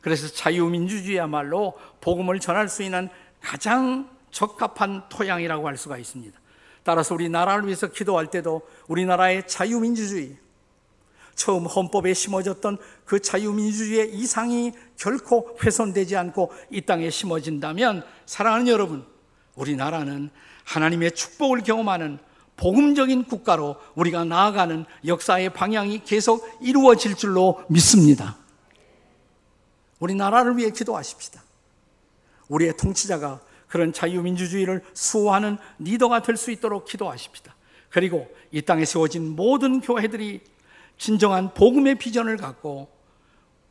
그래서 0.00 0.28
자유민주주의야말로 0.28 1.78
복음을 2.00 2.40
전할 2.40 2.70
수 2.70 2.82
있는 2.82 3.10
가장 3.42 4.11
적합한 4.32 5.08
토양이라고 5.08 5.68
할 5.68 5.76
수가 5.76 5.98
있습니다. 5.98 6.38
따라서 6.82 7.14
우리 7.14 7.28
나라를 7.28 7.66
위해서 7.66 7.86
기도할 7.86 8.26
때도 8.26 8.62
우리나라의 8.88 9.46
자유민주주의, 9.46 10.36
처음 11.34 11.66
헌법에 11.66 12.12
심어졌던 12.12 12.78
그 13.04 13.20
자유민주주의의 13.20 14.14
이상이 14.14 14.72
결코 14.96 15.56
훼손되지 15.62 16.16
않고 16.16 16.52
이 16.70 16.80
땅에 16.82 17.08
심어진다면 17.08 18.04
사랑하는 18.26 18.68
여러분, 18.68 19.06
우리나라는 19.54 20.30
하나님의 20.64 21.12
축복을 21.12 21.62
경험하는 21.62 22.18
복음적인 22.56 23.24
국가로 23.24 23.76
우리가 23.94 24.24
나아가는 24.24 24.84
역사의 25.06 25.52
방향이 25.52 26.04
계속 26.04 26.46
이루어질 26.60 27.14
줄로 27.16 27.64
믿습니다. 27.68 28.36
우리나라를 29.98 30.56
위해 30.56 30.70
기도하십시다. 30.70 31.42
우리의 32.48 32.76
통치자가 32.76 33.40
그런 33.72 33.90
자유민주주의를 33.94 34.82
수호하는 34.92 35.56
리더가 35.78 36.20
될 36.20 36.36
수 36.36 36.50
있도록 36.50 36.84
기도하십시다. 36.84 37.54
그리고 37.88 38.28
이 38.50 38.60
땅에 38.60 38.84
세워진 38.84 39.34
모든 39.34 39.80
교회들이 39.80 40.40
진정한 40.98 41.54
복음의 41.54 41.94
비전을 41.94 42.36
갖고 42.36 42.88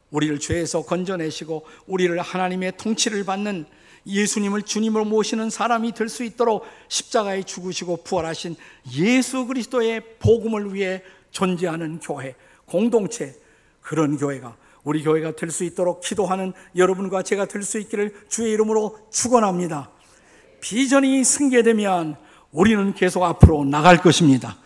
우리를 0.10 0.40
죄에서 0.40 0.82
건져내시고 0.86 1.68
우리를 1.86 2.20
하나님의 2.20 2.78
통치를 2.78 3.26
받는 3.26 3.68
예수님을 4.08 4.64
주님으로 4.64 5.06
모시는 5.06 5.52
사람이 5.52 5.92
될 5.92 6.10
수 6.10 6.24
있도록 6.24 6.66
십자가에 6.88 7.44
죽으시고 7.44 7.98
부활하신 7.98 8.56
예수 8.96 9.46
그리스도의 9.46 10.18
복음을 10.18 10.74
위해 10.74 11.04
존재하는 11.30 12.00
교회, 12.00 12.34
공동체, 12.66 13.36
그런 13.82 14.18
교회가 14.18 14.58
우리 14.84 15.04
교회가 15.04 15.36
될 15.36 15.52
수 15.52 15.64
있도록 15.64 16.02
기도하는 16.02 16.54
여러분과 16.76 17.24
제가 17.24 17.46
될 17.46 17.64
수 17.64 17.80
있기를 17.80 18.14
주의 18.30 18.52
이름으로 18.54 18.98
축원합니다. 19.12 19.90
비전이 20.62 21.24
승계되면 21.24 22.16
우리는 22.52 22.94
계속 22.94 23.24
앞으로 23.24 23.64
나갈 23.66 23.98
것입니다. 23.98 24.58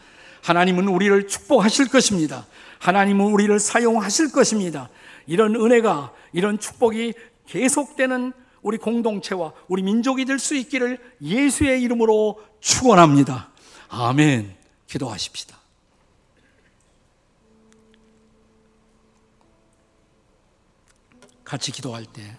하나님은 0.44 0.88
우리를 0.88 1.28
축복하실 1.28 1.90
것입니다. 1.90 2.46
하나님은 2.80 3.26
우리를 3.26 3.60
사용하실 3.60 4.32
것입니다. 4.32 4.90
이런 5.28 5.56
은혜가, 5.56 6.14
이런 6.34 6.60
축복이 6.60 7.14
계속되는 7.48 8.34
우리 8.62 8.78
공동체와 8.78 9.54
우리 9.68 9.82
민족이 9.84 10.26
될 10.26 10.40
수 10.40 10.56
있기를 10.56 11.00
예수의 11.22 11.82
이름으로 11.84 12.40
축원합니다. 12.60 13.50
아멘. 13.90 14.56
기도하십시다. 14.88 15.56
같이 21.46 21.72
기도할 21.72 22.06
때 22.06 22.36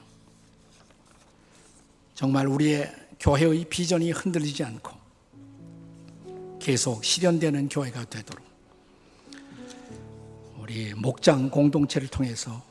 정말 2.15 2.49
우리의 2.49 2.93
교회의 3.21 3.67
비전이 3.71 4.11
흔들리지 4.11 4.65
않고 4.65 4.93
계속 6.59 7.05
실현되는 7.05 7.69
교회가 7.69 8.05
되도록 8.07 8.45
우리 10.59 10.93
목장 10.95 11.49
공동체를 11.49 12.09
통해서 12.09 12.63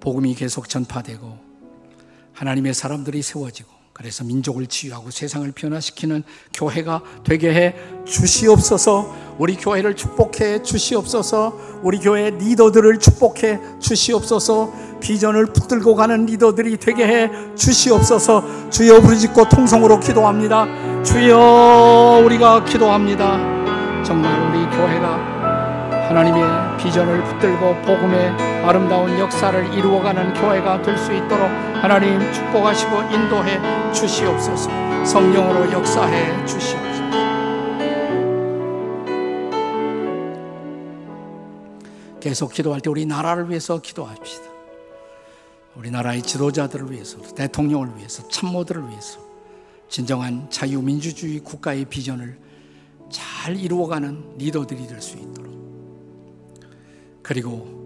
복음이 0.00 0.34
계속 0.34 0.68
전파되고 0.68 1.38
하나님의 2.34 2.74
사람들이 2.74 3.22
세워지고 3.22 3.77
그래서 3.98 4.22
민족을 4.22 4.68
치유하고 4.68 5.10
세상을 5.10 5.50
변화시키는 5.50 6.22
교회가 6.54 7.02
되게 7.24 7.52
해 7.52 7.74
주시옵소서. 8.06 9.12
우리 9.38 9.56
교회를 9.56 9.96
축복해 9.96 10.62
주시옵소서. 10.62 11.80
우리 11.82 11.98
교회 11.98 12.30
리더들을 12.30 13.00
축복해 13.00 13.58
주시옵소서. 13.80 14.72
비전을 15.00 15.46
붙들고 15.46 15.96
가는 15.96 16.26
리더들이 16.26 16.76
되게 16.76 17.08
해 17.08 17.30
주시옵소서. 17.56 18.70
주여 18.70 19.00
부르짖고 19.00 19.48
통성으로 19.48 19.98
기도합니다. 19.98 21.02
주여 21.02 22.22
우리가 22.24 22.64
기도합니다. 22.64 23.36
정말 24.04 24.32
우리 24.48 24.64
교회가 24.76 26.06
하나님의 26.08 26.78
비전을 26.78 27.24
붙들고 27.24 27.82
복음의 27.82 28.47
아름다운 28.68 29.18
역사를 29.18 29.72
이루어가는 29.72 30.34
교회가 30.34 30.82
될 30.82 30.98
수 30.98 31.10
있도록 31.10 31.48
하나님 31.82 32.20
축복하시고 32.34 33.00
인도해 33.14 33.58
주시옵소서. 33.94 34.68
성령으로 35.06 35.72
역사해 35.72 36.44
주시옵소서. 36.44 37.08
계속 42.20 42.52
기도할 42.52 42.82
때 42.82 42.90
우리 42.90 43.06
나라를 43.06 43.48
위해서 43.48 43.80
기도합시다. 43.80 44.44
우리나라의 45.74 46.20
지도자들을 46.20 46.90
위해서 46.90 47.22
대통령을 47.22 47.96
위해서 47.96 48.28
참모들을 48.28 48.86
위해서 48.90 49.18
진정한 49.88 50.46
자유민주주의 50.50 51.38
국가의 51.38 51.86
비전을 51.86 52.38
잘 53.08 53.56
이루어가는 53.56 54.36
리더들이 54.36 54.86
될 54.86 55.00
수 55.00 55.16
있도록. 55.16 55.56
그리고 57.22 57.77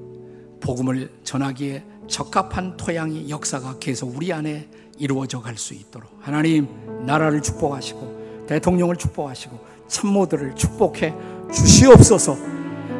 복음을 0.62 1.10
전하기에 1.24 1.84
적합한 2.08 2.76
토양이 2.76 3.28
역사가 3.28 3.78
계속 3.78 4.16
우리 4.16 4.32
안에 4.32 4.68
이루어져 4.98 5.40
갈 5.40 5.56
수 5.56 5.74
있도록 5.74 6.10
하나님 6.20 6.68
나라를 7.04 7.42
축복하시고 7.42 8.44
대통령을 8.46 8.96
축복하시고 8.96 9.58
참모들을 9.88 10.54
축복해 10.56 11.14
주시옵소서 11.52 12.51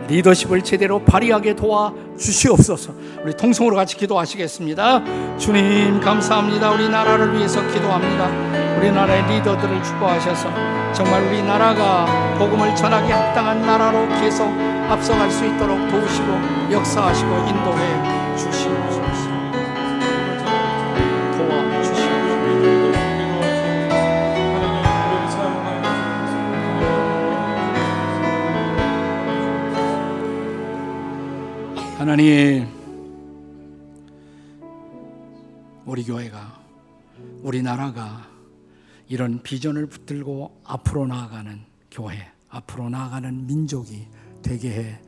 리더십을 0.09 0.62
제대로 0.62 0.98
발휘하게 1.05 1.55
도와 1.57 1.92
주시옵소서. 2.18 2.92
우리 3.24 3.32
통성으로 3.34 3.76
같이 3.76 3.96
기도하시겠습니다. 3.96 5.38
주님 5.38 6.00
감사합니다. 6.00 6.70
우리 6.70 6.88
나라를 6.88 7.34
위해서 7.34 7.66
기도합니다. 7.68 8.28
우리나라의 8.78 9.22
리더들을 9.28 9.82
축복하셔서 9.82 10.48
정말 10.92 11.22
우리 11.22 11.42
나라가 11.42 12.07
복음을 12.38 12.74
전하기 12.74 13.11
합당한 13.11 13.62
나라로 13.62 14.09
계속 14.20 14.46
앞서갈 14.88 15.30
수 15.30 15.46
있도록 15.46 15.78
도우시고 15.88 16.72
역사하시고 16.72 17.30
인도해 17.48 18.36
주시옵소서. 18.36 18.91
하나님, 32.03 32.66
우리 35.86 36.03
교회가, 36.03 36.61
우리 37.42 37.62
나라가 37.62 38.28
이런 39.07 39.40
비전을 39.40 39.86
붙들고 39.86 40.62
앞으로 40.64 41.07
나아가는 41.07 41.61
교회, 41.92 42.28
앞으로 42.48 42.88
나아가는 42.88 43.46
민족이 43.46 44.09
되게 44.42 44.70
해 44.72 45.00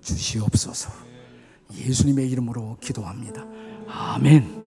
주시옵소서. 0.00 0.90
예수님의 1.76 2.28
이름으로 2.28 2.76
기도합니다. 2.80 3.46
아멘. 3.86 4.64